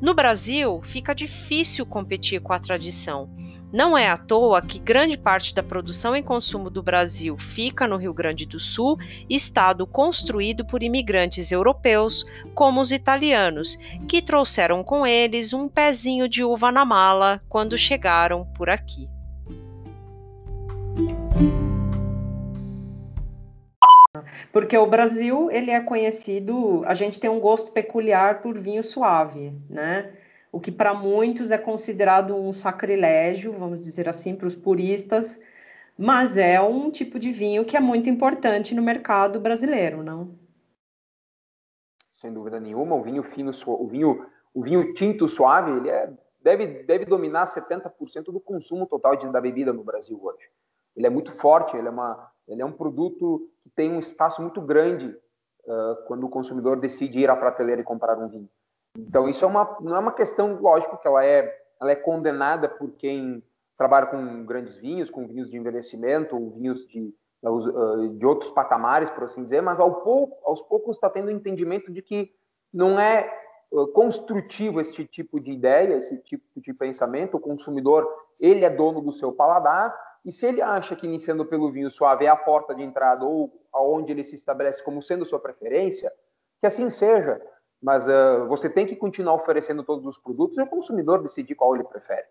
[0.02, 3.30] No Brasil, fica difícil competir com a tradição.
[3.72, 7.96] Não é à toa que grande parte da produção e consumo do Brasil fica no
[7.96, 8.98] Rio Grande do Sul,
[9.30, 13.78] estado construído por imigrantes europeus, como os italianos,
[14.10, 19.08] que trouxeram com eles um pezinho de uva na mala quando chegaram por aqui.
[24.52, 29.54] Porque o Brasil, ele é conhecido, a gente tem um gosto peculiar por vinho suave,
[29.70, 30.12] né?
[30.52, 35.40] O que para muitos é considerado um sacrilégio, vamos dizer assim, para os puristas,
[35.98, 40.36] mas é um tipo de vinho que é muito importante no mercado brasileiro, não?
[42.12, 46.84] Sem dúvida nenhuma, o vinho fino, o vinho, o vinho tinto suave, ele é, deve,
[46.84, 50.50] deve dominar 70% do consumo total de, da bebida no Brasil hoje.
[50.96, 54.42] Ele é muito forte, ele é, uma, ele é um produto que tem um espaço
[54.42, 58.50] muito grande uh, quando o consumidor decide ir à prateleira e comprar um vinho.
[58.98, 62.68] Então, isso é uma, não é uma questão, lógico, que ela é, ela é condenada
[62.68, 63.44] por quem
[63.78, 67.14] trabalha com grandes vinhos, com vinhos de envelhecimento, ou vinhos de,
[68.18, 72.02] de outros patamares, por assim dizer, mas ao pouco, aos poucos está tendo entendimento de
[72.02, 72.32] que
[72.74, 73.30] não é
[73.94, 77.38] construtivo esse tipo de ideia, esse tipo de pensamento.
[77.38, 78.08] O consumidor,
[78.40, 82.26] ele é dono do seu paladar, e se ele acha que iniciando pelo vinho suave
[82.26, 86.12] é a porta de entrada ou aonde ele se estabelece como sendo sua preferência,
[86.60, 87.42] que assim seja
[87.82, 91.76] mas uh, você tem que continuar oferecendo todos os produtos e o consumidor decidir qual
[91.76, 92.26] ele prefere.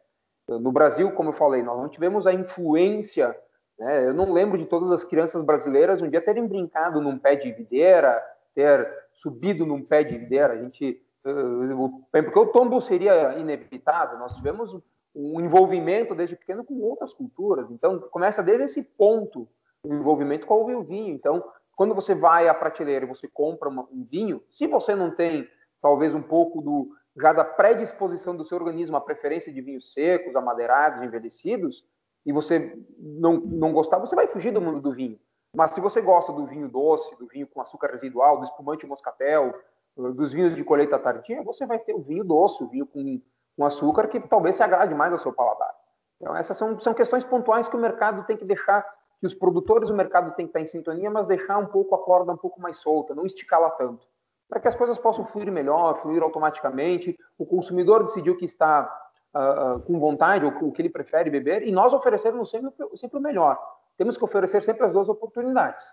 [0.49, 3.37] No Brasil, como eu falei, nós não tivemos a influência,
[3.79, 4.09] né?
[4.09, 7.53] eu não lembro de todas as crianças brasileiras um dia terem brincado num pé de
[7.53, 8.21] videira,
[8.55, 14.35] ter subido num pé de videira, a gente, uh, porque o tombo seria inevitável, nós
[14.35, 14.77] tivemos
[15.15, 19.49] um envolvimento desde pequeno com outras culturas, então começa desde esse ponto,
[19.85, 21.45] o envolvimento com o vinho, então
[21.81, 25.49] quando você vai à prateleira e você compra uma, um vinho, se você não tem
[25.81, 30.37] talvez um pouco do já da predisposição do seu organismo à preferência de vinhos secos,
[30.37, 31.83] amadeirados, envelhecidos,
[32.27, 35.19] e você não, não gostar, você vai fugir do mundo do vinho.
[35.57, 39.55] Mas se você gosta do vinho doce, do vinho com açúcar residual, do espumante moscatel,
[39.97, 43.23] dos vinhos de colheita tardia, você vai ter o vinho doce, o vinho com,
[43.57, 45.75] com açúcar, que talvez se agrade mais ao seu paladar.
[46.21, 48.85] Então, essas são, são questões pontuais que o mercado tem que deixar
[49.21, 51.99] que os produtores do mercado têm que estar em sintonia, mas deixar um pouco a
[51.99, 54.07] corda um pouco mais solta, não esticá-la tanto,
[54.49, 57.17] para que as coisas possam fluir melhor, fluir automaticamente.
[57.39, 58.91] O consumidor decidiu que está
[59.35, 63.19] uh, uh, com vontade ou o que ele prefere beber e nós oferecermos sempre, sempre
[63.19, 63.61] o melhor.
[63.99, 65.85] Temos que oferecer sempre as duas oportunidades,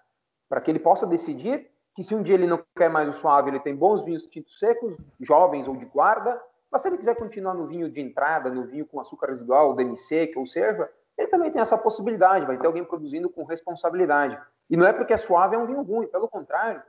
[0.47, 3.49] para que ele possa decidir que se um dia ele não quer mais o suave,
[3.49, 7.53] ele tem bons vinhos tintos secos, jovens ou de guarda, mas se ele quiser continuar
[7.53, 11.51] no vinho de entrada, no vinho com açúcar residual, DMC, que ou seja, ele também
[11.51, 14.39] tem essa possibilidade, vai ter alguém produzindo com responsabilidade.
[14.69, 16.81] E não é porque é suave é um vinho ruim, pelo contrário,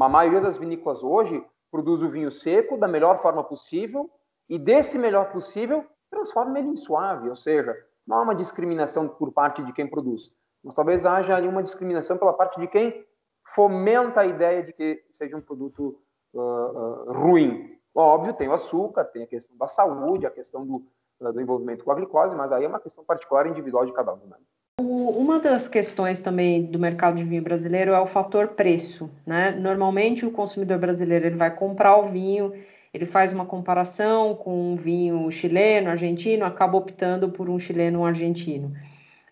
[0.00, 4.08] a maioria das vinícolas hoje produz o vinho seco da melhor forma possível
[4.48, 7.74] e desse melhor possível transforma ele em suave, ou seja,
[8.06, 10.30] não há uma discriminação por parte de quem produz,
[10.62, 13.04] mas talvez haja ali uma discriminação pela parte de quem
[13.54, 15.98] fomenta a ideia de que seja um produto
[16.32, 17.76] uh, uh, ruim.
[17.94, 20.84] Óbvio, tem o açúcar, tem a questão da saúde, a questão do,
[21.20, 24.20] do envolvimento com a glicose, mas aí é uma questão particular individual de cada um.
[24.28, 24.36] Né?
[24.80, 29.52] Uma das questões também do mercado de vinho brasileiro é o fator preço, né?
[29.52, 32.52] Normalmente o consumidor brasileiro ele vai comprar o vinho
[32.94, 38.06] ele faz uma comparação com um vinho chileno, argentino, acaba optando por um chileno um
[38.06, 38.72] argentino.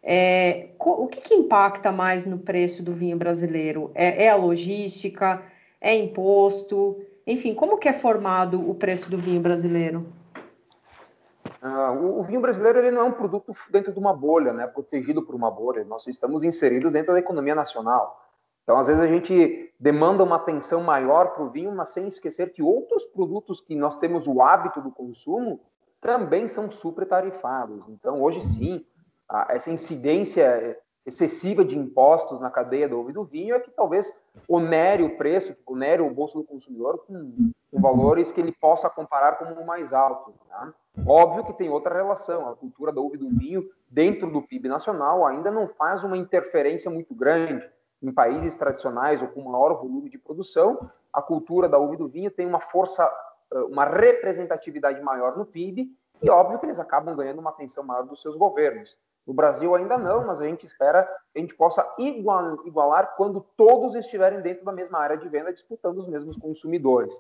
[0.03, 3.93] É, o que, que, impacta mais no preço do vinho brasileiro?
[3.95, 5.41] É, é, a logística?
[5.81, 7.01] É imposto?
[7.25, 10.09] Enfim, como que é formado o preço do vinho brasileiro?
[11.63, 14.67] Uh, o, o, vinho brasileiro ele não é um produto dentro de uma bolha, né,
[14.67, 15.85] protegido por uma bolha.
[15.85, 18.21] Nós estamos inseridos dentro da economia nacional.
[18.65, 22.53] Então, às vezes, a gente demanda uma atenção maior para o vinho, mas sem esquecer
[22.53, 25.61] que outros produtos que nós temos o hábito do consumo
[26.01, 27.89] também são super tarifados.
[27.89, 28.85] Então, hoje sim,
[29.49, 34.13] essa incidência excessiva de impostos na cadeia do ovo e do vinho é que talvez
[34.49, 39.33] onere o preço, onere o bolso do consumidor com, com valores que ele possa comparar
[39.33, 40.35] como mais altos.
[40.49, 40.73] Tá?
[41.07, 44.69] Óbvio que tem outra relação, a cultura do ovo e do vinho dentro do PIB
[44.69, 47.69] nacional ainda não faz uma interferência muito grande.
[48.01, 52.09] Em países tradicionais ou com maior volume de produção, a cultura da uva e do
[52.09, 53.09] vinho tem uma força,
[53.69, 55.89] uma representatividade maior no PIB
[56.23, 58.97] e óbvio que eles acabam ganhando uma atenção maior dos seus governos.
[59.27, 63.95] No Brasil ainda não, mas a gente espera que a gente possa igualar quando todos
[63.95, 67.15] estiverem dentro da mesma área de venda, disputando os mesmos consumidores.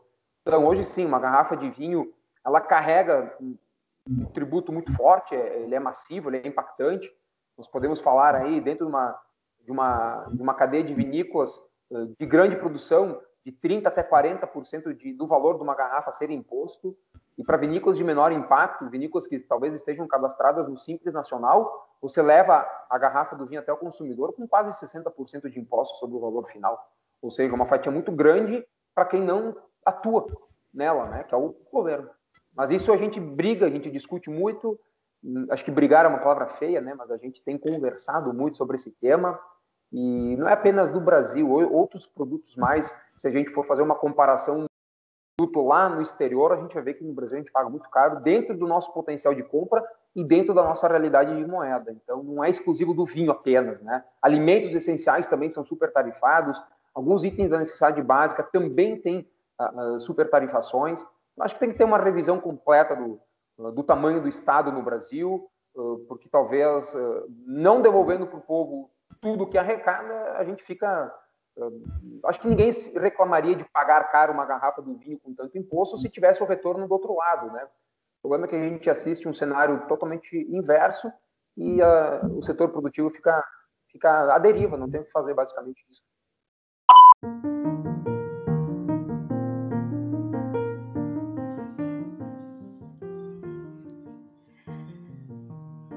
[0.44, 2.12] Então, hoje sim, uma garrafa de vinho,
[2.44, 7.08] ela carrega um tributo muito forte, é, ele é massivo, ele é impactante.
[7.56, 9.20] Nós podemos falar aí dentro de uma,
[9.60, 11.60] de uma, de uma cadeia de vinícolas
[11.92, 16.30] eh, de grande produção, de 30% até 40% de, do valor de uma garrafa ser
[16.30, 16.96] imposto.
[17.36, 22.20] E para vinícolas de menor impacto, vinícolas que talvez estejam cadastradas no Simples Nacional, você
[22.20, 26.20] leva a garrafa do vinho até o consumidor com quase 60% de imposto sobre o
[26.20, 26.78] valor final.
[27.20, 28.64] Ou seja, uma fatia muito grande
[28.94, 30.26] para quem não atua
[30.72, 32.10] nela, né, que é o governo.
[32.54, 34.78] Mas isso a gente briga, a gente discute muito.
[35.50, 38.76] Acho que brigar é uma palavra feia, né, mas a gente tem conversado muito sobre
[38.76, 39.38] esse tema.
[39.92, 43.94] E não é apenas do Brasil, outros produtos mais, se a gente for fazer uma
[43.94, 44.66] comparação
[45.36, 47.88] produto lá no exterior, a gente vai ver que no Brasil a gente paga muito
[47.88, 49.80] caro dentro do nosso potencial de compra
[50.12, 51.92] e dentro da nossa realidade de moeda.
[51.92, 54.04] Então, não é exclusivo do vinho apenas, né?
[54.20, 56.60] Alimentos essenciais também são super tarifados,
[56.92, 61.06] alguns itens da necessidade básica também têm uh, super tarifações.
[61.38, 63.20] Acho que tem que ter uma revisão completa do,
[63.56, 66.92] uh, do tamanho do Estado no Brasil, uh, porque talvez
[67.46, 71.14] não devolvendo para o povo tudo que arrecada, a gente fica
[72.24, 76.08] acho que ninguém reclamaria de pagar caro uma garrafa do vinho com tanto imposto se
[76.08, 77.64] tivesse o retorno do outro lado, né?
[78.22, 81.12] O problema é que a gente assiste um cenário totalmente inverso
[81.56, 83.44] e uh, o setor produtivo fica,
[83.90, 86.02] fica à deriva, não tem o que fazer basicamente isso.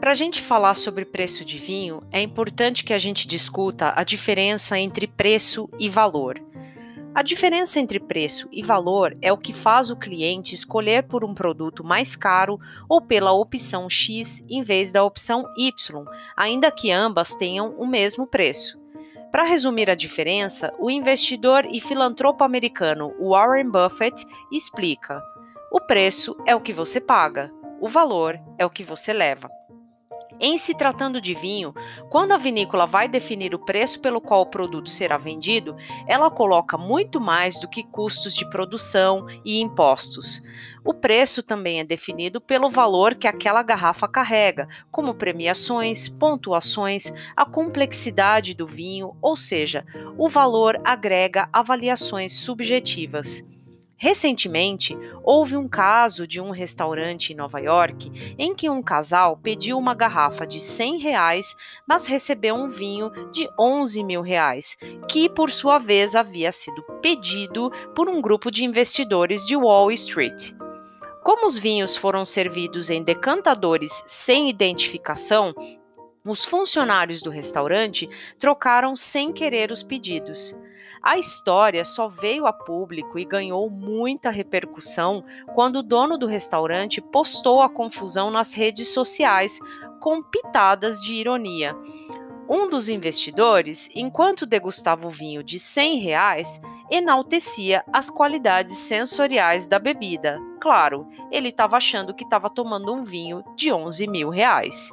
[0.06, 4.04] Para a gente falar sobre preço de vinho, é importante que a gente discuta a
[4.04, 6.40] diferença entre preço e valor.
[7.16, 11.34] A diferença entre preço e valor é o que faz o cliente escolher por um
[11.34, 16.06] produto mais caro ou pela opção X em vez da opção Y,
[16.38, 18.78] ainda que ambas tenham o mesmo preço.
[19.32, 25.20] Para resumir a diferença, o investidor e filantropo americano Warren Buffett explica:
[25.72, 27.52] o preço é o que você paga,
[27.82, 29.50] o valor é o que você leva.
[30.40, 31.74] Em se tratando de vinho,
[32.10, 35.76] quando a vinícola vai definir o preço pelo qual o produto será vendido,
[36.08, 40.44] ela coloca muito mais do que custos de produção e impostos.
[40.84, 47.46] O preço também é definido pelo valor que aquela garrafa carrega, como premiações, pontuações, a
[47.46, 49.86] complexidade do vinho, ou seja,
[50.18, 53.44] o valor agrega avaliações subjetivas.
[53.98, 59.78] Recentemente, houve um caso de um restaurante em Nova York em que um casal pediu
[59.78, 61.56] uma garrafa de 100 reais,
[61.88, 64.78] mas recebeu um vinho de 11 mil reais,
[65.10, 70.52] que por sua vez havia sido pedido por um grupo de investidores de Wall Street.
[71.24, 75.56] Como os vinhos foram servidos em decantadores sem identificação,
[76.26, 80.54] os funcionários do restaurante trocaram sem querer os pedidos.
[81.06, 87.00] A história só veio a público e ganhou muita repercussão quando o dono do restaurante
[87.00, 89.60] postou a confusão nas redes sociais
[90.00, 91.76] com pitadas de ironia.
[92.50, 99.78] Um dos investidores, enquanto degustava o vinho de 100 reais, enaltecia as qualidades sensoriais da
[99.78, 100.40] bebida.
[100.60, 104.90] Claro, ele estava achando que estava tomando um vinho de 11 mil reais.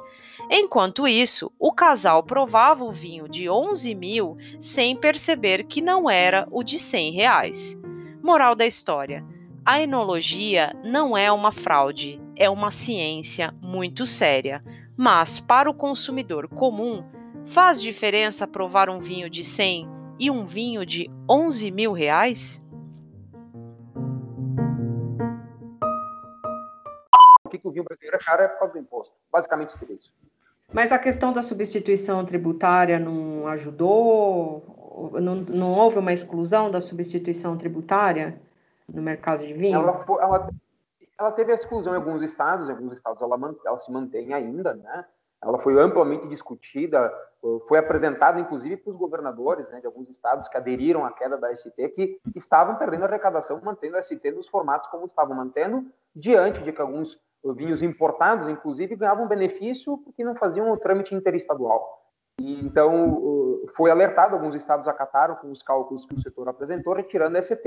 [0.49, 6.47] Enquanto isso, o casal provava o vinho de 11 mil sem perceber que não era
[6.51, 7.77] o de 100 reais.
[8.21, 9.25] Moral da história:
[9.65, 14.63] a enologia não é uma fraude, é uma ciência muito séria.
[14.95, 17.03] Mas para o consumidor comum,
[17.45, 19.87] faz diferença provar um vinho de 100
[20.19, 22.61] e um vinho de 11 mil reais?
[27.57, 29.15] que o vinho brasileiro é caro é por causa do imposto.
[29.33, 30.13] Basicamente seria isso.
[30.71, 35.11] Mas a questão da substituição tributária não ajudou?
[35.19, 38.39] Não, não houve uma exclusão da substituição tributária
[38.87, 39.75] no mercado de vinho?
[39.75, 40.49] Ela, foi, ela,
[41.19, 44.75] ela teve a exclusão em alguns estados, em alguns estados ela, ela se mantém ainda,
[44.75, 45.05] né?
[45.41, 47.11] Ela foi amplamente discutida,
[47.67, 51.53] foi apresentada inclusive para os governadores né, de alguns estados que aderiram à queda da
[51.53, 56.71] ST, que estavam perdendo arrecadação mantendo a ST nos formatos como estavam mantendo, diante de
[56.71, 62.01] que alguns vinhos importados, inclusive, ganhavam benefício porque não faziam o trâmite interestadual.
[62.39, 67.37] E, então, foi alertado, alguns estados acataram com os cálculos que o setor apresentou, retirando
[67.37, 67.63] a ST,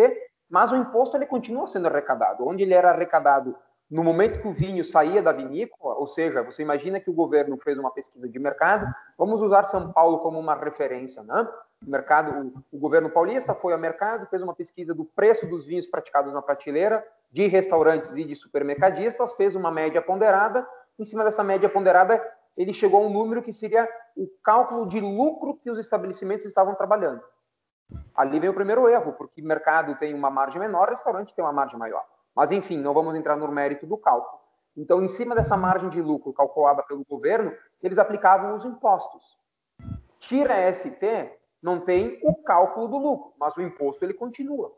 [0.49, 2.47] mas o imposto ele continua sendo arrecadado.
[2.47, 3.57] Onde ele era arrecadado
[3.91, 7.57] no momento que o vinho saía da vinícola, ou seja, você imagina que o governo
[7.59, 11.49] fez uma pesquisa de mercado, vamos usar São Paulo como uma referência, né?
[11.85, 15.67] O mercado, o, o governo paulista foi ao mercado, fez uma pesquisa do preço dos
[15.67, 20.67] vinhos praticados na prateleira de restaurantes e de supermercadistas, fez uma média ponderada,
[20.99, 22.23] em cima dessa média ponderada,
[22.57, 26.75] ele chegou a um número que seria o cálculo de lucro que os estabelecimentos estavam
[26.75, 27.23] trabalhando.
[28.15, 31.79] Ali vem o primeiro erro, porque mercado tem uma margem menor, restaurante tem uma margem
[31.79, 32.05] maior.
[32.35, 34.41] Mas, enfim, não vamos entrar no mérito do cálculo.
[34.77, 37.53] Então, em cima dessa margem de lucro calculada pelo governo,
[37.83, 39.39] eles aplicavam os impostos.
[40.19, 41.31] Tira a ST,
[41.67, 44.73] não tem o cálculo do lucro, mas o imposto ele continua.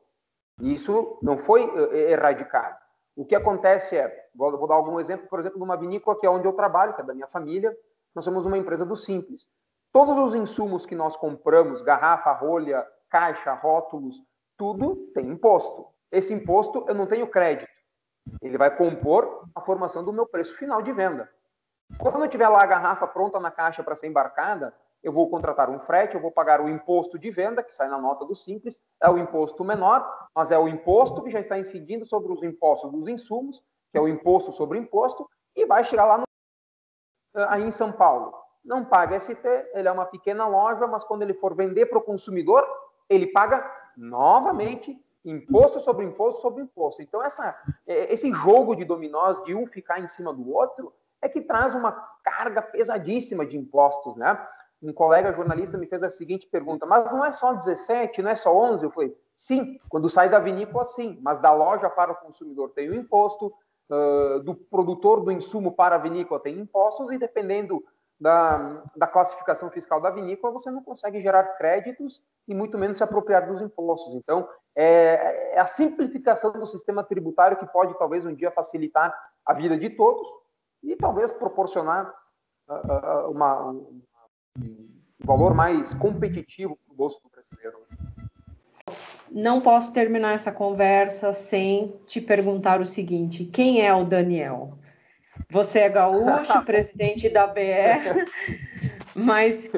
[0.58, 2.78] Isso não foi uh, erradicado.
[3.14, 6.30] O que acontece é, vou, dar algum exemplo, por exemplo, de uma vinícola que é
[6.30, 7.76] onde eu trabalho, que é da minha família,
[8.14, 9.50] nós somos uma empresa do Simples.
[9.92, 14.16] Todos os insumos que nós compramos, garrafa, rolha, caixa, rótulos,
[14.56, 15.86] tudo tem imposto.
[16.10, 17.70] Esse imposto eu não tenho crédito.
[18.40, 21.30] Ele vai compor a formação do meu preço final de venda.
[21.98, 24.74] Quando eu tiver lá a garrafa pronta na caixa para ser embarcada,
[25.08, 27.98] eu vou contratar um frete, eu vou pagar o imposto de venda, que sai na
[27.98, 32.04] nota do Simples, é o imposto menor, mas é o imposto que já está incidindo
[32.04, 36.18] sobre os impostos dos insumos, que é o imposto sobre imposto, e vai chegar lá
[36.18, 36.24] no...
[37.48, 38.34] aí em São Paulo.
[38.62, 39.40] Não paga ST,
[39.72, 42.66] ele é uma pequena loja, mas quando ele for vender para o consumidor,
[43.08, 43.64] ele paga
[43.96, 47.00] novamente imposto sobre imposto sobre imposto.
[47.00, 51.28] Então, essa, é, esse jogo de dominós, de um ficar em cima do outro, é
[51.28, 51.92] que traz uma
[52.22, 54.38] carga pesadíssima de impostos, né?
[54.82, 58.34] Um colega jornalista me fez a seguinte pergunta: mas não é só 17, não é
[58.34, 58.84] só 11?
[58.84, 62.88] Eu falei: sim, quando sai da vinícola, sim, mas da loja para o consumidor tem
[62.88, 63.52] o imposto,
[63.90, 67.84] uh, do produtor do insumo para a vinícola tem impostos, e dependendo
[68.20, 73.04] da, da classificação fiscal da vinícola, você não consegue gerar créditos e muito menos se
[73.04, 74.14] apropriar dos impostos.
[74.14, 79.52] Então, é, é, a simplificação do sistema tributário que pode talvez um dia facilitar a
[79.52, 80.26] vida de todos
[80.82, 82.12] e talvez proporcionar
[82.68, 84.02] uh, uma, um,
[85.20, 87.78] valor mais competitivo para o bolso do brasileiro.
[89.30, 94.78] Não posso terminar essa conversa sem te perguntar o seguinte: quem é o Daniel?
[95.50, 98.26] Você é gaúcho, presidente da BR,
[99.14, 99.70] mas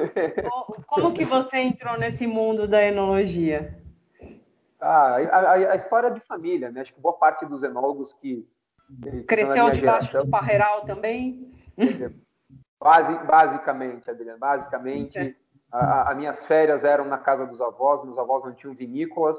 [0.87, 3.77] como que você entrou nesse mundo da enologia?
[4.79, 6.81] Ah, a, a, a história de família, né?
[6.81, 8.47] Acho que boa parte dos enólogos que.
[9.03, 11.53] que Cresceu debaixo geração, do parreiral também?
[12.81, 15.37] Basi, basicamente, Adriana, basicamente.
[15.71, 19.37] As minhas férias eram na casa dos avós, meus avós não tinham vinícolas,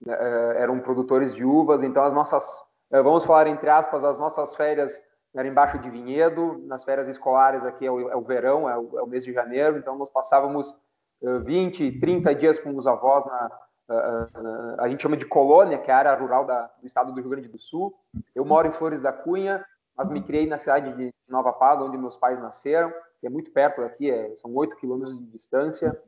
[0.00, 2.44] né, eh, eram produtores de uvas, então as nossas,
[2.90, 5.02] eh, vamos falar entre aspas, as nossas férias
[5.34, 8.98] era embaixo de vinhedo, nas férias escolares aqui é o, é o verão, é o,
[8.98, 10.74] é o, mês de janeiro, então nós passávamos
[11.20, 13.50] uh, 20, 30 dias com os avós na,
[14.78, 17.30] a gente chama de colônia, que é a área rural da, do estado do Rio
[17.30, 17.94] Grande do Sul.
[18.34, 19.64] Eu moro em Flores da Cunha,
[19.96, 23.50] mas me criei na cidade de Nova Pada, onde meus pais nasceram, que é muito
[23.50, 25.98] perto daqui, é, são 8 quilômetros de distância.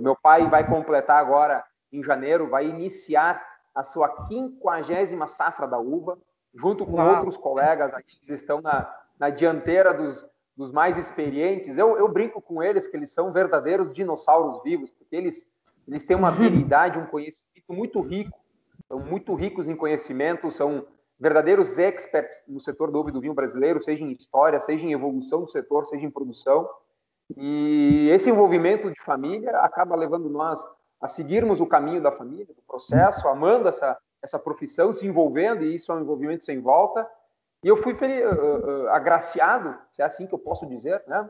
[0.00, 3.42] meu pai vai completar agora, em janeiro, vai iniciar
[3.74, 6.18] a sua quinquagésima safra da uva,
[6.54, 7.16] junto com Uau.
[7.16, 10.24] outros colegas aqui que estão na, na dianteira dos,
[10.56, 11.76] dos mais experientes.
[11.76, 15.48] Eu, eu brinco com eles que eles são verdadeiros dinossauros vivos, porque eles,
[15.88, 18.38] eles têm uma habilidade, um conhecimento muito rico,
[18.86, 20.86] são muito ricos em conhecimento, são
[21.18, 25.48] verdadeiros experts no setor do do vinho brasileiro, seja em história, seja em evolução do
[25.48, 26.68] setor, seja em produção.
[27.36, 30.60] E esse envolvimento de família acaba levando nós
[31.00, 35.74] a seguirmos o caminho da família, do processo, amando essa, essa profissão, se envolvendo, e
[35.74, 37.08] isso é um envolvimento sem volta.
[37.62, 41.28] E eu fui uh, uh, agraciado, se é assim que eu posso dizer, né?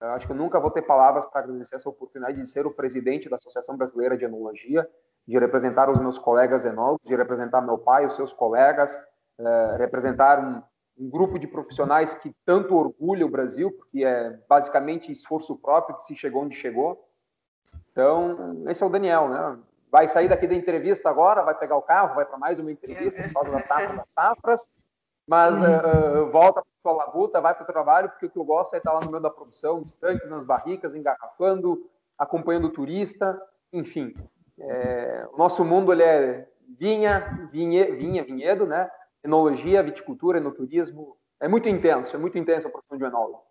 [0.00, 2.70] Eu acho que eu nunca vou ter palavras para agradecer essa oportunidade de ser o
[2.70, 4.86] presidente da Associação Brasileira de Enologia,
[5.26, 8.98] de representar os meus colegas enólogos, de representar meu pai, os seus colegas,
[9.38, 10.62] uh, representar um,
[10.98, 16.04] um, grupo de profissionais que tanto orgulha o Brasil, porque é basicamente esforço próprio que
[16.04, 17.08] se chegou onde chegou.
[17.92, 19.58] Então, esse é o Daniel, né?
[19.94, 23.22] vai sair daqui da entrevista agora, vai pegar o carro, vai para mais uma entrevista
[23.22, 24.68] por causa da safra das safras,
[25.24, 28.74] mas uh, volta para sua labuta, vai para o trabalho, porque o que eu gosto
[28.74, 33.40] é estar lá no meio da produção, nos tanques, nas barricas, engarrafando, acompanhando o turista,
[33.72, 34.12] enfim.
[34.58, 38.90] É, o nosso mundo ele é vinha, vinhe, vinha, vinhedo, né?
[39.24, 41.16] Enologia, viticultura, enoturismo.
[41.40, 43.42] É muito intenso, é muito intenso a profissão de enólogo.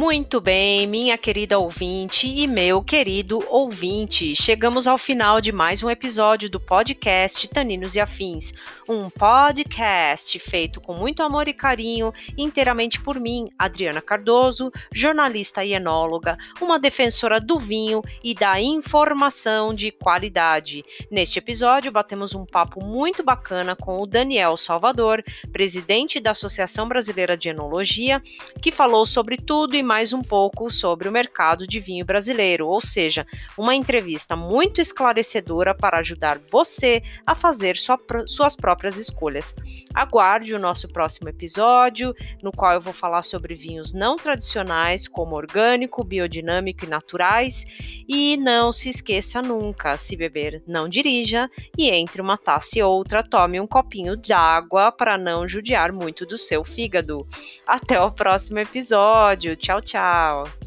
[0.00, 5.90] Muito bem, minha querida ouvinte e meu querido ouvinte, chegamos ao final de mais um
[5.90, 8.54] episódio do podcast Taninos e Afins,
[8.88, 15.74] um podcast feito com muito amor e carinho, inteiramente por mim, Adriana Cardoso, jornalista e
[15.74, 20.82] enóloga, uma defensora do vinho e da informação de qualidade.
[21.10, 25.22] Neste episódio, batemos um papo muito bacana com o Daniel Salvador,
[25.52, 28.22] presidente da Associação Brasileira de Enologia,
[28.62, 32.80] que falou sobre tudo e mais um pouco sobre o mercado de vinho brasileiro, ou
[32.80, 33.26] seja,
[33.58, 39.52] uma entrevista muito esclarecedora para ajudar você a fazer sua, suas próprias escolhas.
[39.92, 45.34] Aguarde o nosso próximo episódio, no qual eu vou falar sobre vinhos não tradicionais, como
[45.34, 47.66] orgânico, biodinâmico e naturais.
[48.08, 53.24] E não se esqueça nunca: se beber, não dirija, e entre uma taça e outra,
[53.24, 57.26] tome um copinho de água para não judiar muito do seu fígado.
[57.66, 59.56] Até o próximo episódio.
[59.80, 60.59] Tchau, tchau.